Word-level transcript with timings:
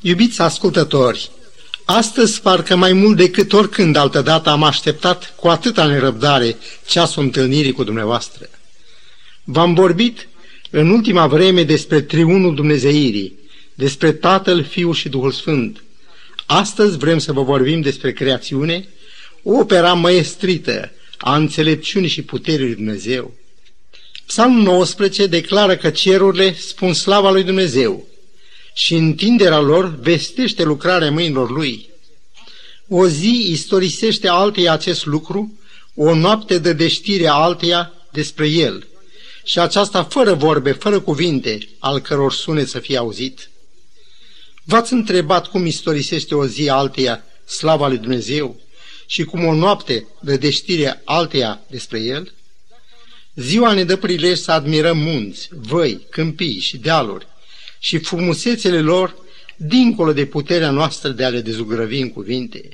Iubiți 0.00 0.40
ascultători, 0.40 1.30
astăzi 1.84 2.40
parcă 2.40 2.76
mai 2.76 2.92
mult 2.92 3.16
decât 3.16 3.52
oricând 3.52 3.96
altădată 3.96 4.50
am 4.50 4.62
așteptat 4.62 5.34
cu 5.36 5.48
atâta 5.48 5.86
nerăbdare 5.86 6.56
ceasul 6.86 7.22
întâlnirii 7.22 7.72
cu 7.72 7.84
dumneavoastră. 7.84 8.48
V-am 9.44 9.74
vorbit 9.74 10.28
în 10.70 10.90
ultima 10.90 11.26
vreme 11.26 11.62
despre 11.62 12.00
triunul 12.00 12.54
Dumnezeirii, 12.54 13.38
despre 13.74 14.12
Tatăl, 14.12 14.64
Fiul 14.64 14.94
și 14.94 15.08
Duhul 15.08 15.32
Sfânt. 15.32 15.82
Astăzi 16.46 16.96
vrem 16.96 17.18
să 17.18 17.32
vă 17.32 17.42
vorbim 17.42 17.80
despre 17.80 18.12
creațiune, 18.12 18.88
opera 19.42 19.92
maestrită 19.92 20.90
a 21.18 21.36
înțelepciunii 21.36 22.08
și 22.08 22.22
puterii 22.22 22.66
lui 22.66 22.74
Dumnezeu. 22.74 23.34
Psalmul 24.26 24.62
19 24.62 25.26
declară 25.26 25.76
că 25.76 25.90
cerurile 25.90 26.54
spun 26.54 26.92
slava 26.92 27.30
lui 27.30 27.42
Dumnezeu 27.42 28.06
și 28.78 28.94
întinderea 28.94 29.60
lor 29.60 29.98
vestește 30.00 30.62
lucrarea 30.62 31.10
mâinilor 31.10 31.50
lui. 31.50 31.88
O 32.88 33.08
zi 33.08 33.46
istorisește 33.50 34.28
alteia 34.28 34.72
acest 34.72 35.06
lucru, 35.06 35.58
o 35.94 36.14
noapte 36.14 36.58
de 36.58 36.72
deștire 36.72 37.26
alteia 37.26 37.92
despre 38.12 38.48
el. 38.48 38.86
Și 39.44 39.58
aceasta 39.58 40.04
fără 40.04 40.34
vorbe, 40.34 40.72
fără 40.72 41.00
cuvinte, 41.00 41.68
al 41.78 42.00
căror 42.00 42.32
sunet 42.32 42.68
să 42.68 42.78
fie 42.78 42.96
auzit. 42.96 43.50
V-ați 44.64 44.92
întrebat 44.92 45.46
cum 45.46 45.66
istorisește 45.66 46.34
o 46.34 46.46
zi 46.46 46.68
alteia 46.68 47.24
slava 47.46 47.88
lui 47.88 47.98
Dumnezeu 47.98 48.60
și 49.06 49.24
cum 49.24 49.44
o 49.44 49.54
noapte 49.54 50.06
de 50.20 50.36
deștire 50.36 51.02
alteia 51.04 51.60
despre 51.70 52.00
el? 52.00 52.32
Ziua 53.34 53.72
ne 53.72 53.84
dă 53.84 53.96
prilej 53.96 54.38
să 54.38 54.52
admirăm 54.52 54.98
munți, 54.98 55.48
văi, 55.50 56.06
câmpii 56.10 56.58
și 56.58 56.76
dealuri 56.76 57.26
și 57.78 57.98
frumusețele 57.98 58.80
lor 58.80 59.16
dincolo 59.56 60.12
de 60.12 60.24
puterea 60.26 60.70
noastră 60.70 61.08
de 61.08 61.24
a 61.24 61.28
le 61.28 61.40
dezugrăvi 61.40 62.00
în 62.00 62.10
cuvinte. 62.10 62.68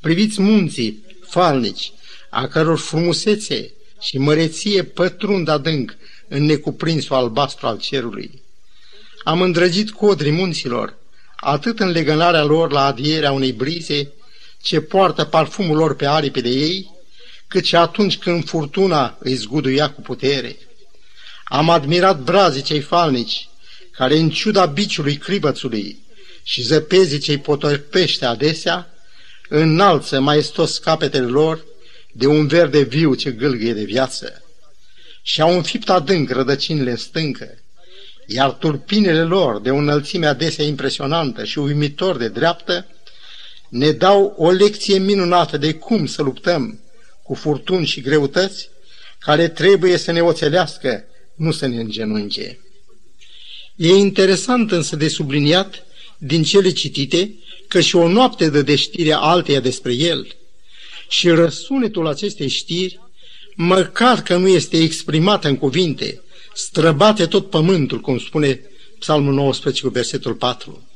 Priviți 0.00 0.40
munții, 0.40 1.04
falnici, 1.28 1.92
a 2.30 2.46
căror 2.46 2.78
frumusețe 2.78 3.72
și 4.00 4.18
măreție 4.18 4.82
pătrund 4.82 5.48
adânc 5.48 5.96
în 6.28 6.44
necuprinsul 6.44 7.16
albastru 7.16 7.66
al 7.66 7.78
cerului. 7.78 8.42
Am 9.24 9.42
îndrăgit 9.42 9.90
codrii 9.90 10.30
munților, 10.30 10.96
atât 11.36 11.80
în 11.80 11.90
legănarea 11.90 12.42
lor 12.42 12.72
la 12.72 12.84
adierea 12.84 13.32
unei 13.32 13.52
brize 13.52 14.12
ce 14.62 14.80
poartă 14.80 15.24
parfumul 15.24 15.76
lor 15.76 15.96
pe 15.96 16.06
aripile 16.06 16.48
ei, 16.48 16.90
cât 17.48 17.64
și 17.64 17.76
atunci 17.76 18.18
când 18.18 18.44
furtuna 18.44 19.16
îi 19.18 19.34
zguduia 19.34 19.90
cu 19.90 20.00
putere. 20.00 20.56
Am 21.44 21.70
admirat 21.70 22.20
brazii 22.20 22.62
cei 22.62 22.80
falnici, 22.80 23.48
care 23.96 24.16
în 24.16 24.30
ciuda 24.30 24.66
biciului 24.66 25.16
cribățului 25.16 25.98
și 26.42 26.62
zăpezii 26.62 27.18
ce-i 27.18 27.38
potorpește 27.38 28.24
adesea, 28.24 28.88
înalță 29.48 30.20
maestos 30.20 30.78
capetele 30.78 31.26
lor 31.26 31.64
de 32.12 32.26
un 32.26 32.46
verde 32.46 32.82
viu 32.82 33.14
ce 33.14 33.30
gâlgâie 33.30 33.72
de 33.72 33.84
viață. 33.84 34.42
Și 35.22 35.40
au 35.40 35.56
înfipt 35.56 35.88
adânc 35.88 36.30
rădăcinile 36.30 36.90
în 36.90 36.96
stâncă, 36.96 37.58
iar 38.26 38.50
turpinele 38.50 39.22
lor, 39.22 39.60
de 39.60 39.70
o 39.70 39.76
înălțime 39.76 40.26
adesea 40.26 40.64
impresionantă 40.64 41.44
și 41.44 41.58
uimitor 41.58 42.16
de 42.16 42.28
dreaptă, 42.28 42.86
ne 43.68 43.90
dau 43.90 44.34
o 44.36 44.50
lecție 44.50 44.98
minunată 44.98 45.56
de 45.56 45.74
cum 45.74 46.06
să 46.06 46.22
luptăm 46.22 46.80
cu 47.22 47.34
furtuni 47.34 47.86
și 47.86 48.00
greutăți 48.00 48.68
care 49.18 49.48
trebuie 49.48 49.96
să 49.96 50.12
ne 50.12 50.20
oțelească, 50.20 51.04
nu 51.34 51.52
să 51.52 51.66
ne 51.66 51.80
îngenunche. 51.80 52.58
E 53.76 53.88
interesant 53.88 54.70
însă 54.70 54.96
de 54.96 55.08
subliniat 55.08 55.86
din 56.18 56.42
cele 56.42 56.70
citite 56.70 57.34
că 57.68 57.80
și 57.80 57.96
o 57.96 58.08
noapte 58.08 58.48
de 58.48 58.62
deștire 58.62 59.12
alteia 59.12 59.60
despre 59.60 59.92
el 59.92 60.36
și 61.08 61.28
răsunetul 61.28 62.06
acestei 62.06 62.48
știri, 62.48 63.00
măcar 63.54 64.22
că 64.22 64.36
nu 64.36 64.48
este 64.48 64.76
exprimat 64.76 65.44
în 65.44 65.56
cuvinte, 65.56 66.20
străbate 66.54 67.26
tot 67.26 67.50
pământul, 67.50 68.00
cum 68.00 68.18
spune 68.18 68.60
Psalmul 68.98 69.34
19 69.34 69.82
cu 69.82 69.88
versetul 69.88 70.34
4. 70.34 70.88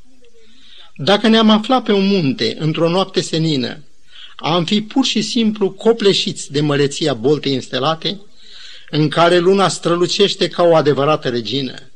Dacă 0.97 1.29
ne-am 1.29 1.51
aflat 1.51 1.85
pe 1.85 1.93
un 1.93 2.07
munte 2.07 2.57
într-o 2.59 2.89
noapte 2.89 3.21
senină, 3.21 3.83
am 4.37 4.65
fi 4.65 4.83
pur 4.83 5.05
și 5.05 5.23
simplu 5.23 5.71
copleșiți 5.71 6.53
de 6.53 6.61
măreția 6.61 7.15
boltei 7.15 7.53
instelate, 7.53 8.21
în 8.91 9.09
care 9.09 9.39
luna 9.39 9.69
strălucește 9.69 10.49
ca 10.49 10.63
o 10.63 10.75
adevărată 10.75 11.29
regină. 11.29 11.88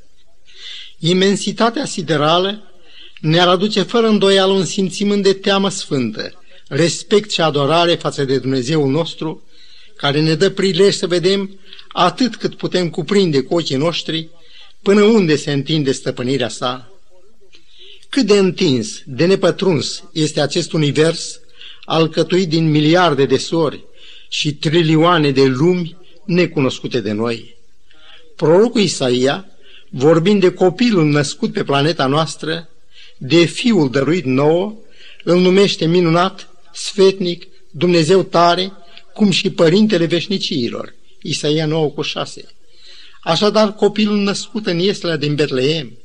Imensitatea 1.05 1.85
siderală 1.85 2.63
ne-ar 3.21 3.49
aduce 3.49 3.83
fără 3.83 4.07
îndoială 4.07 4.53
un 4.53 4.65
simțimânt 4.65 5.23
de 5.23 5.33
teamă 5.33 5.71
sfântă, 5.71 6.43
respect 6.69 7.31
și 7.31 7.41
adorare 7.41 7.95
față 7.95 8.25
de 8.25 8.39
Dumnezeul 8.39 8.91
nostru, 8.91 9.43
care 9.97 10.21
ne 10.21 10.35
dă 10.35 10.51
prilej 10.51 10.95
să 10.95 11.07
vedem 11.07 11.61
atât 11.89 12.37
cât 12.37 12.55
putem 12.55 12.91
cuprinde 12.91 13.41
cu 13.41 13.55
ochii 13.55 13.77
noștri, 13.77 14.29
până 14.83 15.03
unde 15.03 15.37
se 15.37 15.53
întinde 15.53 15.93
stăpânirea 15.93 16.49
sa. 16.49 16.93
Cât 18.09 18.27
de 18.27 18.39
întins, 18.39 19.03
de 19.05 19.27
nepătruns 19.27 20.05
este 20.13 20.41
acest 20.41 20.73
univers, 20.73 21.41
alcătuit 21.85 22.49
din 22.49 22.71
miliarde 22.71 23.25
de 23.25 23.37
sori 23.37 23.85
și 24.29 24.55
trilioane 24.55 25.31
de 25.31 25.45
lumi 25.45 25.97
necunoscute 26.25 27.01
de 27.01 27.13
noi. 27.13 27.57
Prorocul 28.37 28.81
Isaia, 28.81 29.52
vorbind 29.95 30.41
de 30.41 30.53
copilul 30.53 31.05
născut 31.05 31.53
pe 31.53 31.65
planeta 31.65 32.07
noastră, 32.07 32.69
de 33.17 33.45
fiul 33.45 33.91
dăruit 33.91 34.25
nouă, 34.25 34.75
îl 35.25 35.41
numește 35.41 35.87
minunat, 35.87 36.49
sfetnic, 36.73 37.47
Dumnezeu 37.71 38.23
tare, 38.23 38.73
cum 39.15 39.31
și 39.31 39.51
părintele 39.51 40.05
veșniciilor. 40.05 40.95
Isaia 41.23 41.67
9 41.67 41.91
cu 41.91 42.03
6. 42.03 42.45
Așadar, 43.23 43.75
copilul 43.75 44.19
născut 44.19 44.67
în 44.67 44.79
Iesla 44.79 45.17
din 45.17 45.35
Betleem 45.35 45.99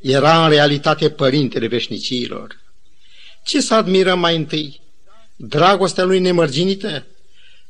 era 0.00 0.44
în 0.44 0.50
realitate 0.50 1.10
părintele 1.10 1.66
veșniciilor. 1.66 2.60
Ce 3.44 3.60
să 3.60 3.74
admirăm 3.74 4.18
mai 4.18 4.36
întâi? 4.36 4.80
Dragostea 5.36 6.04
lui 6.04 6.18
nemărginită, 6.18 7.06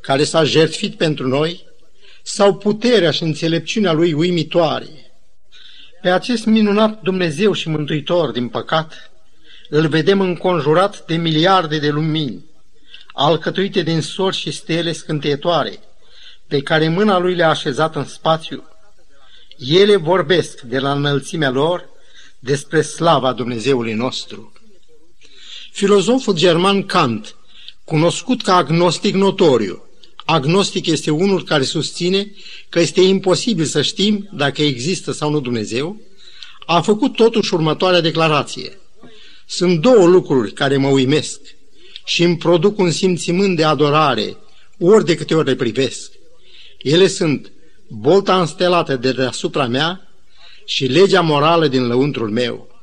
care 0.00 0.25
s-a 0.25 0.44
jertfit 0.44 0.94
pentru 0.94 1.28
noi, 1.28 1.65
sau 2.22 2.54
puterea 2.54 3.10
și 3.10 3.22
înțelepciunea 3.22 3.92
lui 3.92 4.12
uimitoare? 4.12 5.03
Pe 6.04 6.10
acest 6.10 6.44
minunat 6.44 7.03
Dumnezeu 7.03 7.53
și 7.53 7.69
Mântuitor, 7.69 8.31
din 8.31 8.48
păcat, 8.48 9.10
îl 9.69 9.88
vedem 9.88 10.20
înconjurat 10.20 11.06
de 11.06 11.16
miliarde 11.16 11.78
de 11.78 11.88
lumini, 11.88 12.44
alcătuite 13.12 13.82
din 13.82 14.00
sori 14.00 14.37
și 14.37 14.50
stele 14.50 14.92
scânteietoare, 14.92 15.78
pe 16.47 16.60
care 16.62 16.88
mâna 16.88 17.19
lui 17.19 17.34
le-a 17.34 17.48
așezat 17.48 17.97
în 17.97 18.04
spațiu. 18.04 18.65
Ele 19.59 19.97
vorbesc 19.97 20.60
de 20.60 20.78
la 20.78 20.92
înălțimea 20.92 21.50
lor 21.50 21.88
despre 22.38 22.82
slava 22.82 23.32
Dumnezeului 23.32 23.94
nostru. 23.94 24.53
Filozoful 25.72 26.34
german 26.34 26.86
Kant, 26.86 27.36
cunoscut 27.84 28.42
ca 28.42 28.56
agnostic 28.56 29.15
notoriu, 29.15 29.82
agnostic 30.25 30.87
este 30.87 31.11
unul 31.11 31.45
care 31.45 31.62
susține 31.62 32.33
că 32.69 32.81
este 32.81 33.01
imposibil 33.01 33.65
să 33.65 33.83
știm 33.83 34.29
dacă 34.33 34.62
există 34.62 35.12
sau 35.12 35.31
nu 35.31 35.41
Dumnezeu, 35.41 36.01
a 36.67 36.81
făcut 36.81 37.12
totuși 37.17 37.55
următoarea 37.55 38.01
declarație. 38.01 38.79
Sunt 39.47 39.81
două 39.81 40.07
lucruri 40.07 40.53
care 40.53 40.77
mă 40.77 40.89
uimesc 40.89 41.41
și 42.05 42.23
îmi 42.23 42.37
produc 42.37 42.79
un 42.79 42.91
simțimânt 42.91 43.57
de 43.57 43.65
adorare 43.65 44.37
ori 44.79 45.05
de 45.05 45.15
câte 45.15 45.34
ori 45.34 45.47
le 45.47 45.55
privesc. 45.55 46.13
Ele 46.79 47.07
sunt 47.07 47.53
bolta 47.89 48.41
înstelată 48.41 48.97
de 48.97 49.13
deasupra 49.13 49.67
mea 49.67 50.09
și 50.65 50.87
legea 50.87 51.21
morală 51.21 51.69
din 51.69 51.87
lăuntrul 51.87 52.31
meu. 52.31 52.83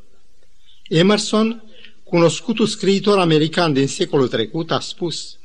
Emerson, 0.87 1.63
cunoscutul 2.03 2.67
scriitor 2.67 3.19
american 3.19 3.73
din 3.73 3.87
secolul 3.87 4.27
trecut, 4.27 4.71
a 4.71 4.79
spus 4.79 5.37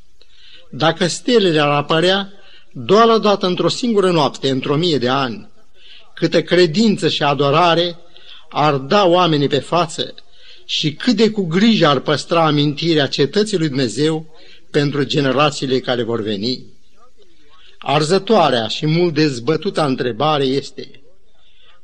Dacă 0.71 1.07
stelele 1.07 1.61
ar 1.61 1.71
apărea 1.71 2.33
doar 2.73 3.09
o 3.09 3.19
dată 3.19 3.47
într-o 3.47 3.69
singură 3.69 4.11
noapte, 4.11 4.51
într-o 4.51 4.77
mie 4.77 4.99
de 4.99 5.09
ani, 5.09 5.49
câtă 6.15 6.43
credință 6.43 7.09
și 7.09 7.23
adorare 7.23 7.99
ar 8.51 8.75
da 8.75 9.05
oamenii 9.05 9.49
pe 9.49 9.59
față 9.59 10.15
și 10.65 10.95
cât 10.95 11.17
de 11.17 11.31
cu 11.31 11.43
grijă 11.43 11.87
ar 11.87 11.99
păstra 11.99 12.47
amintirea 12.47 13.07
cetății 13.07 13.59
lui 13.59 13.69
Dumnezeu 13.69 14.35
pentru 14.71 15.05
generațiile 15.05 15.79
care 15.79 16.03
vor 16.03 16.23
veni. 16.23 16.65
Arzătoarea 17.79 18.67
și 18.67 18.87
mult 18.87 19.15
dezbătuta 19.15 19.85
întrebare 19.85 20.45
este 20.45 21.01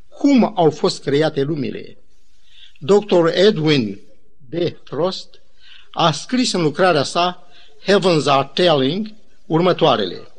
cum 0.09 0.53
au 0.57 0.71
fost 0.71 1.03
create 1.03 1.43
lumile? 1.43 1.99
Dr. 2.79 3.27
Edwin 3.33 4.01
B. 4.49 4.55
Frost 4.85 5.29
a 5.91 6.13
scris 6.13 6.53
în 6.53 6.63
lucrarea 6.63 7.03
sa 7.03 7.49
Heavens 7.85 8.27
are 8.27 8.51
telling 8.55 9.15
următoarele. 9.47 10.33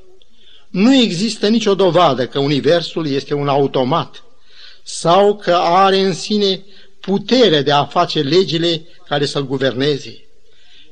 Nu 0.69 0.95
există 0.95 1.47
nicio 1.47 1.75
dovadă 1.75 2.27
că 2.27 2.39
Universul 2.39 3.07
este 3.07 3.33
un 3.33 3.47
automat 3.47 4.23
sau 4.83 5.35
că 5.35 5.53
are 5.53 5.99
în 5.99 6.13
sine 6.13 6.61
putere 6.99 7.61
de 7.61 7.71
a 7.71 7.85
face 7.85 8.21
legile 8.21 8.81
care 9.07 9.25
să-l 9.25 9.45
guverneze. 9.45 10.23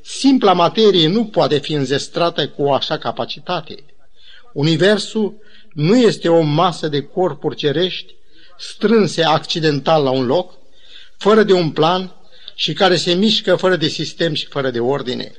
Simpla 0.02 0.52
materie 0.52 1.08
nu 1.08 1.24
poate 1.24 1.58
fi 1.58 1.72
înzestrată 1.72 2.48
cu 2.48 2.62
o 2.62 2.72
așa 2.72 2.98
capacitate. 2.98 3.74
Universul 4.52 5.34
nu 5.72 5.96
este 5.96 6.28
o 6.28 6.40
masă 6.40 6.88
de 6.88 7.02
corpuri 7.02 7.56
cerești 7.56 8.14
strânse 8.58 9.24
accidental 9.24 10.02
la 10.02 10.10
un 10.10 10.26
loc, 10.26 10.52
fără 11.16 11.42
de 11.42 11.52
un 11.52 11.70
plan 11.70 12.14
și 12.54 12.72
care 12.72 12.96
se 12.96 13.12
mișcă 13.12 13.56
fără 13.56 13.76
de 13.76 13.88
sistem 13.88 14.34
și 14.34 14.46
fără 14.46 14.70
de 14.70 14.80
ordine. 14.80 15.32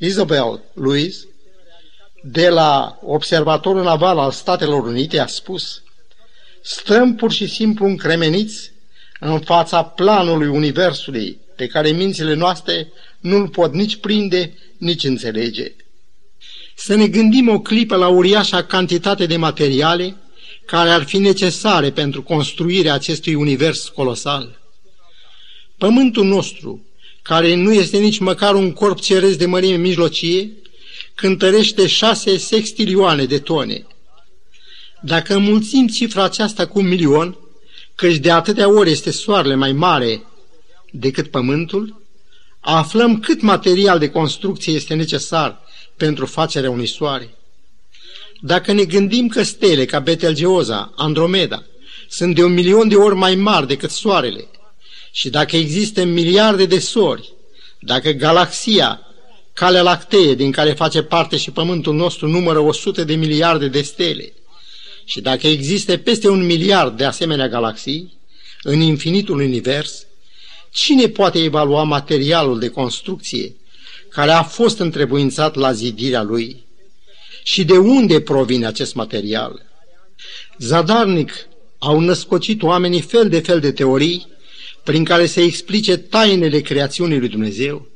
Isabel 0.00 0.62
Louis, 0.74 1.26
de 2.22 2.48
la 2.48 2.98
Observatorul 3.02 3.82
Naval 3.82 4.18
al 4.18 4.30
Statelor 4.30 4.86
Unite, 4.86 5.18
a 5.18 5.26
spus 5.26 5.82
Stăm 6.62 7.14
pur 7.14 7.32
și 7.32 7.46
simplu 7.46 7.86
încremeniți 7.86 8.72
în 9.20 9.40
fața 9.40 9.82
planului 9.82 10.48
Universului 10.48 11.38
pe 11.56 11.66
care 11.66 11.90
mințile 11.90 12.34
noastre 12.34 12.92
nu-l 13.20 13.48
pot 13.48 13.72
nici 13.72 13.96
prinde, 13.96 14.54
nici 14.78 15.04
înțelege. 15.04 15.72
Să 16.74 16.94
ne 16.94 17.06
gândim 17.06 17.48
o 17.48 17.60
clipă 17.60 17.96
la 17.96 18.08
uriașa 18.08 18.64
cantitate 18.64 19.26
de 19.26 19.36
materiale 19.36 20.16
care 20.66 20.90
ar 20.90 21.02
fi 21.02 21.18
necesare 21.18 21.90
pentru 21.90 22.22
construirea 22.22 22.94
acestui 22.94 23.34
univers 23.34 23.88
colosal. 23.88 24.60
Pământul 25.78 26.24
nostru, 26.24 26.84
care 27.22 27.54
nu 27.54 27.72
este 27.72 27.98
nici 27.98 28.18
măcar 28.18 28.54
un 28.54 28.72
corp 28.72 29.00
ceresc 29.00 29.38
de 29.38 29.46
mărime 29.46 29.76
mijlocie, 29.76 30.52
cântărește 31.14 31.86
șase 31.86 32.36
sextilioane 32.36 33.24
de 33.24 33.38
tone. 33.38 33.86
Dacă 35.02 35.34
înmulțim 35.34 35.86
cifra 35.88 36.24
aceasta 36.24 36.66
cu 36.66 36.78
un 36.78 36.88
milion, 36.88 37.36
căci 37.94 38.16
de 38.16 38.30
atâtea 38.30 38.68
ori 38.68 38.90
este 38.90 39.10
soarele 39.10 39.54
mai 39.54 39.72
mare 39.72 40.22
decât 40.90 41.30
pământul, 41.30 42.02
aflăm 42.60 43.20
cât 43.20 43.40
material 43.40 43.98
de 43.98 44.08
construcție 44.08 44.72
este 44.72 44.94
necesar 44.94 45.60
pentru 45.96 46.26
facerea 46.26 46.70
unui 46.70 46.86
soare. 46.86 47.34
Dacă 48.40 48.72
ne 48.72 48.84
gândim 48.84 49.28
că 49.28 49.42
stele 49.42 49.84
ca 49.84 49.98
Betelgeoza, 49.98 50.92
Andromeda, 50.96 51.64
sunt 52.08 52.34
de 52.34 52.44
un 52.44 52.52
milion 52.52 52.88
de 52.88 52.96
ori 52.96 53.14
mai 53.14 53.34
mari 53.34 53.66
decât 53.66 53.90
soarele, 53.90 54.48
și 55.12 55.30
dacă 55.30 55.56
există 55.56 56.04
miliarde 56.04 56.66
de 56.66 56.78
sori, 56.78 57.32
dacă 57.80 58.10
galaxia, 58.10 59.04
Calea 59.52 59.82
Lactee, 59.82 60.34
din 60.34 60.50
care 60.50 60.72
face 60.72 61.02
parte 61.02 61.36
și 61.36 61.50
Pământul 61.50 61.94
nostru, 61.94 62.28
numără 62.28 62.58
100 62.58 63.04
de 63.04 63.14
miliarde 63.14 63.68
de 63.68 63.82
stele, 63.82 64.32
și 65.04 65.20
dacă 65.20 65.46
există 65.46 65.96
peste 65.96 66.28
un 66.28 66.46
miliard 66.46 66.96
de 66.96 67.04
asemenea 67.04 67.48
galaxii, 67.48 68.18
în 68.62 68.80
infinitul 68.80 69.40
univers, 69.40 70.06
cine 70.70 71.08
poate 71.08 71.42
evalua 71.42 71.82
materialul 71.82 72.58
de 72.58 72.68
construcție 72.68 73.54
care 74.08 74.30
a 74.30 74.42
fost 74.42 74.78
întrebuințat 74.78 75.54
la 75.54 75.72
zidirea 75.72 76.22
lui? 76.22 76.64
Și 77.42 77.64
de 77.64 77.78
unde 77.78 78.20
provine 78.20 78.66
acest 78.66 78.94
material? 78.94 79.62
Zadarnic 80.58 81.48
au 81.78 82.00
născocit 82.00 82.62
oamenii 82.62 83.00
fel 83.00 83.28
de 83.28 83.40
fel 83.40 83.60
de 83.60 83.72
teorii 83.72 84.29
prin 84.84 85.04
care 85.04 85.26
se 85.26 85.42
explice 85.42 85.96
tainele 85.96 86.60
creațiunii 86.60 87.18
lui 87.18 87.28
Dumnezeu. 87.28 87.88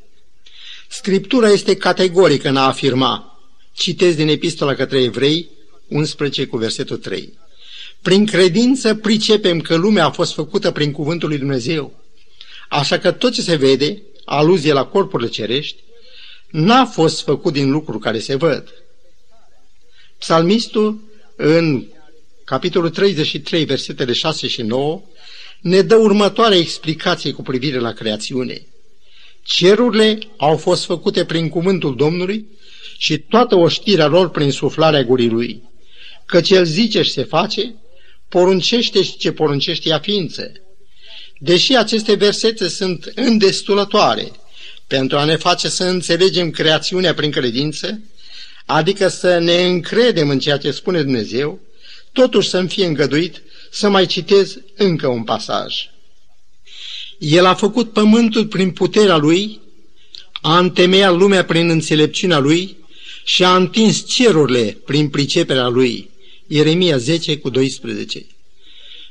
Scriptura 0.89 1.49
este 1.49 1.77
categorică 1.77 2.49
în 2.49 2.57
a 2.57 2.67
afirma, 2.67 3.41
citesc 3.73 4.17
din 4.17 4.29
epistola 4.29 4.75
către 4.75 5.03
evrei, 5.03 5.49
11 5.89 6.47
cu 6.47 6.57
versetul 6.57 6.97
3. 6.97 7.33
Prin 8.03 8.27
credință 8.27 8.95
pricepem 8.95 9.61
că 9.61 9.75
lumea 9.75 10.05
a 10.05 10.11
fost 10.11 10.33
făcută 10.33 10.71
prin 10.71 10.93
cuvântul 10.93 11.29
lui 11.29 11.39
Dumnezeu, 11.39 12.03
așa 12.69 12.99
că 12.99 13.13
tot 13.13 13.33
ce 13.33 13.43
se 13.43 13.55
vede, 13.57 14.03
aluzie 14.25 14.73
la 14.73 14.85
corpurile 14.85 15.29
cerești, 15.29 15.83
n-a 16.51 16.85
fost 16.85 17.23
făcut 17.23 17.53
din 17.53 17.71
lucruri 17.71 17.99
care 17.99 18.19
se 18.19 18.35
văd. 18.35 18.69
Psalmistul, 20.19 21.01
în 21.37 21.87
capitolul 22.45 22.91
33, 22.91 23.65
versetele 23.65 24.13
6 24.13 24.47
și 24.49 24.63
9, 24.63 25.03
ne 25.65 25.83
dă 25.83 25.95
următoarea 25.95 26.59
explicație 26.59 27.33
cu 27.33 27.43
privire 27.43 27.79
la 27.79 27.93
creațiune. 27.93 28.67
Cerurile 29.43 30.19
au 30.37 30.57
fost 30.57 30.85
făcute 30.85 31.25
prin 31.25 31.49
cuvântul 31.49 31.97
Domnului 31.97 32.47
și 32.99 33.19
toată 33.19 33.55
oștirea 33.55 34.07
lor 34.07 34.31
prin 34.31 34.51
suflarea 34.51 35.03
gurii 35.03 35.29
lui. 35.29 35.63
Căci 36.27 36.51
el 36.51 36.65
zice 36.65 37.03
și 37.03 37.11
se 37.11 37.23
face, 37.23 37.75
poruncește 38.29 39.03
și 39.03 39.17
ce 39.17 39.33
poruncește 39.33 39.89
ea 39.89 39.99
ființă. 39.99 40.53
Deși 41.39 41.77
aceste 41.77 42.15
versete 42.15 42.69
sunt 42.69 43.13
îndestulătoare 43.15 44.33
pentru 44.87 45.17
a 45.17 45.25
ne 45.25 45.37
face 45.37 45.69
să 45.69 45.85
înțelegem 45.85 46.51
creațiunea 46.51 47.15
prin 47.15 47.31
credință, 47.31 48.01
adică 48.67 49.09
să 49.09 49.39
ne 49.39 49.65
încredem 49.65 50.29
în 50.29 50.39
ceea 50.39 50.59
ce 50.59 50.71
spune 50.71 51.03
Dumnezeu, 51.03 51.61
totuși 52.13 52.49
să-mi 52.49 52.69
fie 52.69 52.87
îngăduit 52.87 53.43
să 53.75 53.89
mai 53.89 54.07
citez 54.07 54.59
încă 54.77 55.07
un 55.07 55.23
pasaj. 55.23 55.75
El 57.19 57.45
a 57.45 57.55
făcut 57.55 57.93
pământul 57.93 58.47
prin 58.47 58.71
puterea 58.71 59.17
lui, 59.17 59.61
a 60.43 60.59
întemeiat 60.59 61.17
lumea 61.17 61.45
prin 61.45 61.69
înțelepciunea 61.69 62.39
lui 62.39 62.77
și 63.25 63.45
a 63.45 63.57
întins 63.57 64.07
cerurile 64.07 64.79
prin 64.85 65.09
priceperea 65.09 65.69
lui. 65.69 66.11
Ieremia 66.47 66.97
10 66.97 67.39
cu 67.39 67.51
12. 67.51 68.27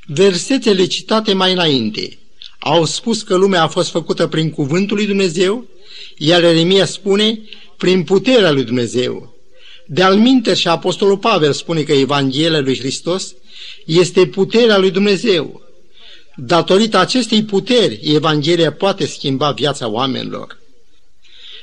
Versetele 0.06 0.86
citate 0.86 1.34
mai 1.34 1.52
înainte 1.52 2.18
au 2.60 2.86
spus 2.86 3.22
că 3.22 3.36
lumea 3.36 3.64
a 3.64 3.68
fost 3.68 3.90
făcută 3.90 4.28
prin 4.28 4.50
cuvântul 4.50 4.98
lui 4.98 5.06
Dumnezeu, 5.06 5.68
iar 6.18 6.44
Ieremia 6.44 6.86
spune 6.86 7.40
prin 7.78 8.04
puterea 8.04 8.52
lui 8.52 8.64
Dumnezeu. 8.64 9.34
De-al 9.88 10.42
și 10.56 10.68
Apostolul 10.68 11.18
Pavel 11.18 11.54
spune 11.54 11.82
că 11.82 11.92
Evanghelia 11.92 12.60
lui 12.60 12.78
Hristos 12.78 13.36
este 13.86 14.28
puterea 14.28 14.78
lui 14.78 14.92
Dumnezeu. 14.92 15.62
Datorită 16.36 16.98
acestei 16.98 17.44
puteri, 17.44 18.00
Evanghelia 18.04 18.72
poate 18.72 19.06
schimba 19.06 19.52
viața 19.52 19.88
oamenilor. 19.88 20.58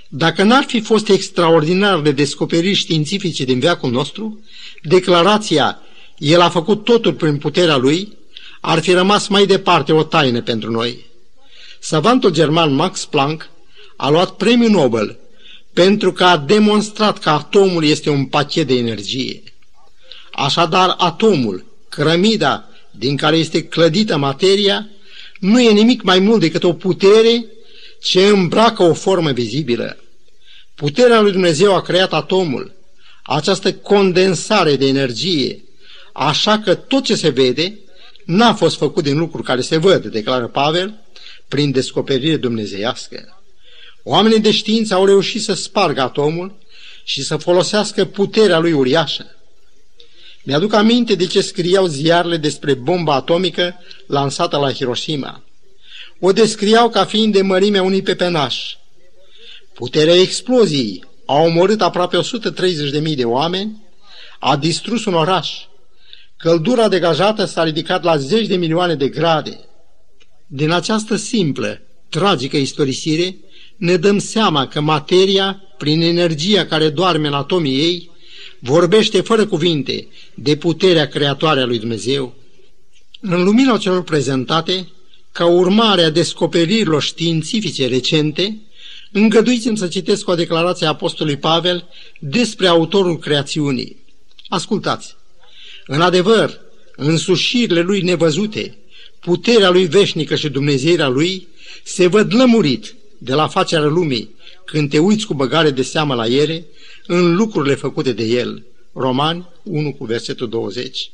Dacă 0.08 0.42
n-ar 0.42 0.64
fi 0.64 0.80
fost 0.80 1.08
extraordinar 1.08 2.00
de 2.00 2.12
descoperiri 2.12 2.74
științifice 2.74 3.44
din 3.44 3.58
veacul 3.58 3.90
nostru, 3.90 4.44
declarația 4.82 5.80
El 6.18 6.40
a 6.40 6.48
făcut 6.48 6.84
totul 6.84 7.12
prin 7.12 7.36
puterea 7.36 7.76
Lui 7.76 8.16
ar 8.60 8.80
fi 8.80 8.92
rămas 8.92 9.28
mai 9.28 9.46
departe 9.46 9.92
o 9.92 10.02
taină 10.02 10.42
pentru 10.42 10.70
noi. 10.70 11.04
Savantul 11.78 12.30
german 12.30 12.74
Max 12.74 13.04
Planck 13.04 13.50
a 13.96 14.08
luat 14.10 14.36
premiul 14.36 14.70
Nobel 14.70 15.18
pentru 15.72 16.12
că 16.12 16.24
a 16.24 16.36
demonstrat 16.36 17.18
că 17.18 17.30
atomul 17.30 17.84
este 17.84 18.10
un 18.10 18.24
pachet 18.24 18.66
de 18.66 18.74
energie. 18.74 19.42
Așadar, 20.32 20.94
atomul, 20.98 21.64
cărămida 21.90 22.68
din 22.90 23.16
care 23.16 23.36
este 23.36 23.62
clădită 23.62 24.16
materia, 24.16 24.88
nu 25.40 25.60
e 25.60 25.70
nimic 25.70 26.02
mai 26.02 26.18
mult 26.18 26.40
decât 26.40 26.64
o 26.64 26.72
putere 26.72 27.44
ce 28.02 28.26
îmbracă 28.26 28.82
o 28.82 28.94
formă 28.94 29.30
vizibilă. 29.32 29.96
Puterea 30.74 31.20
lui 31.20 31.32
Dumnezeu 31.32 31.74
a 31.74 31.82
creat 31.82 32.12
atomul, 32.12 32.72
această 33.22 33.72
condensare 33.72 34.76
de 34.76 34.86
energie, 34.86 35.64
așa 36.12 36.58
că 36.58 36.74
tot 36.74 37.04
ce 37.04 37.14
se 37.14 37.28
vede 37.28 37.78
n-a 38.24 38.54
fost 38.54 38.76
făcut 38.76 39.04
din 39.04 39.18
lucruri 39.18 39.46
care 39.46 39.60
se 39.60 39.76
văd, 39.76 40.06
declară 40.06 40.46
Pavel, 40.46 40.94
prin 41.48 41.70
descoperire 41.70 42.36
dumnezeiască. 42.36 43.42
Oamenii 44.02 44.40
de 44.40 44.50
știință 44.50 44.94
au 44.94 45.04
reușit 45.06 45.42
să 45.42 45.54
spargă 45.54 46.00
atomul 46.00 46.58
și 47.04 47.22
să 47.22 47.36
folosească 47.36 48.04
puterea 48.04 48.58
lui 48.58 48.72
uriașă. 48.72 49.26
Mi-aduc 50.50 50.72
aminte 50.72 51.14
de 51.14 51.26
ce 51.26 51.40
scriau 51.40 51.86
ziarele 51.86 52.36
despre 52.36 52.74
bomba 52.74 53.14
atomică 53.14 53.74
lansată 54.06 54.56
la 54.56 54.72
Hiroshima. 54.72 55.44
O 56.20 56.32
descriau 56.32 56.88
ca 56.88 57.04
fiind 57.04 57.32
de 57.32 57.42
mărimea 57.42 57.82
unui 57.82 58.02
pepenaș. 58.02 58.74
Puterea 59.74 60.14
exploziei 60.14 61.04
a 61.26 61.34
omorât 61.34 61.80
aproape 61.80 62.18
130.000 63.02 63.16
de 63.16 63.24
oameni, 63.24 63.82
a 64.38 64.56
distrus 64.56 65.04
un 65.04 65.14
oraș. 65.14 65.50
Căldura 66.36 66.88
degajată 66.88 67.44
s-a 67.44 67.64
ridicat 67.64 68.02
la 68.02 68.16
zeci 68.16 68.46
de 68.46 68.56
milioane 68.56 68.94
de 68.94 69.08
grade. 69.08 69.60
Din 70.46 70.70
această 70.70 71.16
simplă, 71.16 71.80
tragică 72.08 72.56
istorisire, 72.56 73.36
ne 73.76 73.96
dăm 73.96 74.18
seama 74.18 74.66
că 74.66 74.80
materia, 74.80 75.62
prin 75.78 76.00
energia 76.00 76.66
care 76.66 76.88
doarme 76.88 77.26
în 77.26 77.34
atomii 77.34 77.78
ei, 77.78 78.10
vorbește 78.60 79.20
fără 79.20 79.46
cuvinte 79.46 80.06
de 80.34 80.56
puterea 80.56 81.08
creatoare 81.08 81.60
a 81.60 81.64
lui 81.64 81.78
Dumnezeu. 81.78 82.34
În 83.20 83.44
lumina 83.44 83.78
celor 83.78 84.02
prezentate, 84.02 84.88
ca 85.32 85.46
urmare 85.46 86.02
a 86.02 86.10
descoperirilor 86.10 87.02
științifice 87.02 87.86
recente, 87.86 88.56
îngăduiți-mi 89.12 89.78
să 89.78 89.88
citesc 89.88 90.28
o 90.28 90.34
declarație 90.34 90.86
a 90.86 90.90
Apostolului 90.90 91.38
Pavel 91.38 91.88
despre 92.18 92.66
autorul 92.66 93.18
creațiunii. 93.18 93.96
Ascultați! 94.48 95.16
În 95.86 96.00
adevăr, 96.00 96.60
însușirile 96.96 97.80
lui 97.80 98.02
nevăzute, 98.02 98.78
puterea 99.20 99.70
lui 99.70 99.86
veșnică 99.86 100.34
și 100.34 100.48
dumnezeirea 100.48 101.08
lui 101.08 101.48
se 101.82 102.06
văd 102.06 102.34
lămurit 102.34 102.94
de 103.18 103.34
la 103.34 103.48
facerea 103.48 103.86
lumii 103.86 104.34
când 104.70 104.90
te 104.90 104.98
uiți 104.98 105.26
cu 105.26 105.34
băgare 105.34 105.70
de 105.70 105.82
seamă 105.82 106.14
la 106.14 106.26
ele 106.26 106.66
în 107.06 107.34
lucrurile 107.34 107.74
făcute 107.74 108.12
de 108.12 108.24
el. 108.24 108.66
Romani 108.92 109.48
1 109.62 109.92
cu 109.92 110.04
versetul 110.04 110.48
20. 110.48 111.10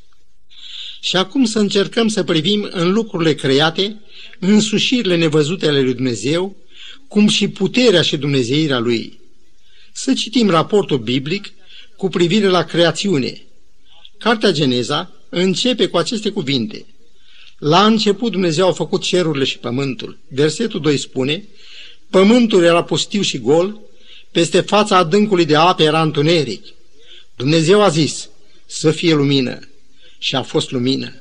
Și 1.00 1.16
acum 1.16 1.44
să 1.44 1.58
încercăm 1.58 2.08
să 2.08 2.22
privim 2.22 2.68
în 2.70 2.92
lucrurile 2.92 3.34
create, 3.34 4.00
în 4.38 4.60
sușirile 4.60 5.16
nevăzute 5.16 5.66
ale 5.66 5.80
lui 5.80 5.94
Dumnezeu, 5.94 6.56
cum 7.08 7.28
și 7.28 7.48
puterea 7.48 8.02
și 8.02 8.16
dumnezeirea 8.16 8.78
lui. 8.78 9.20
Să 9.92 10.12
citim 10.14 10.50
raportul 10.50 10.98
biblic 10.98 11.52
cu 11.96 12.08
privire 12.08 12.46
la 12.46 12.62
creațiune. 12.62 13.42
Cartea 14.18 14.52
Geneza 14.52 15.12
începe 15.28 15.86
cu 15.86 15.96
aceste 15.96 16.30
cuvinte. 16.30 16.86
La 17.58 17.86
început 17.86 18.32
Dumnezeu 18.32 18.68
a 18.68 18.72
făcut 18.72 19.02
cerurile 19.02 19.44
și 19.44 19.58
pământul. 19.58 20.18
Versetul 20.28 20.80
2 20.80 20.96
spune, 20.96 21.44
Pământul 22.10 22.64
era 22.64 22.84
pustiu 22.84 23.22
și 23.22 23.38
gol, 23.38 23.80
peste 24.30 24.60
fața 24.60 24.96
adâncului 24.96 25.44
de 25.44 25.56
ape 25.56 25.82
era 25.82 26.02
întuneric. 26.02 26.66
Dumnezeu 27.36 27.82
a 27.82 27.88
zis, 27.88 28.28
să 28.66 28.90
fie 28.90 29.14
lumină. 29.14 29.58
Și 30.18 30.34
a 30.36 30.42
fost 30.42 30.70
lumină. 30.70 31.14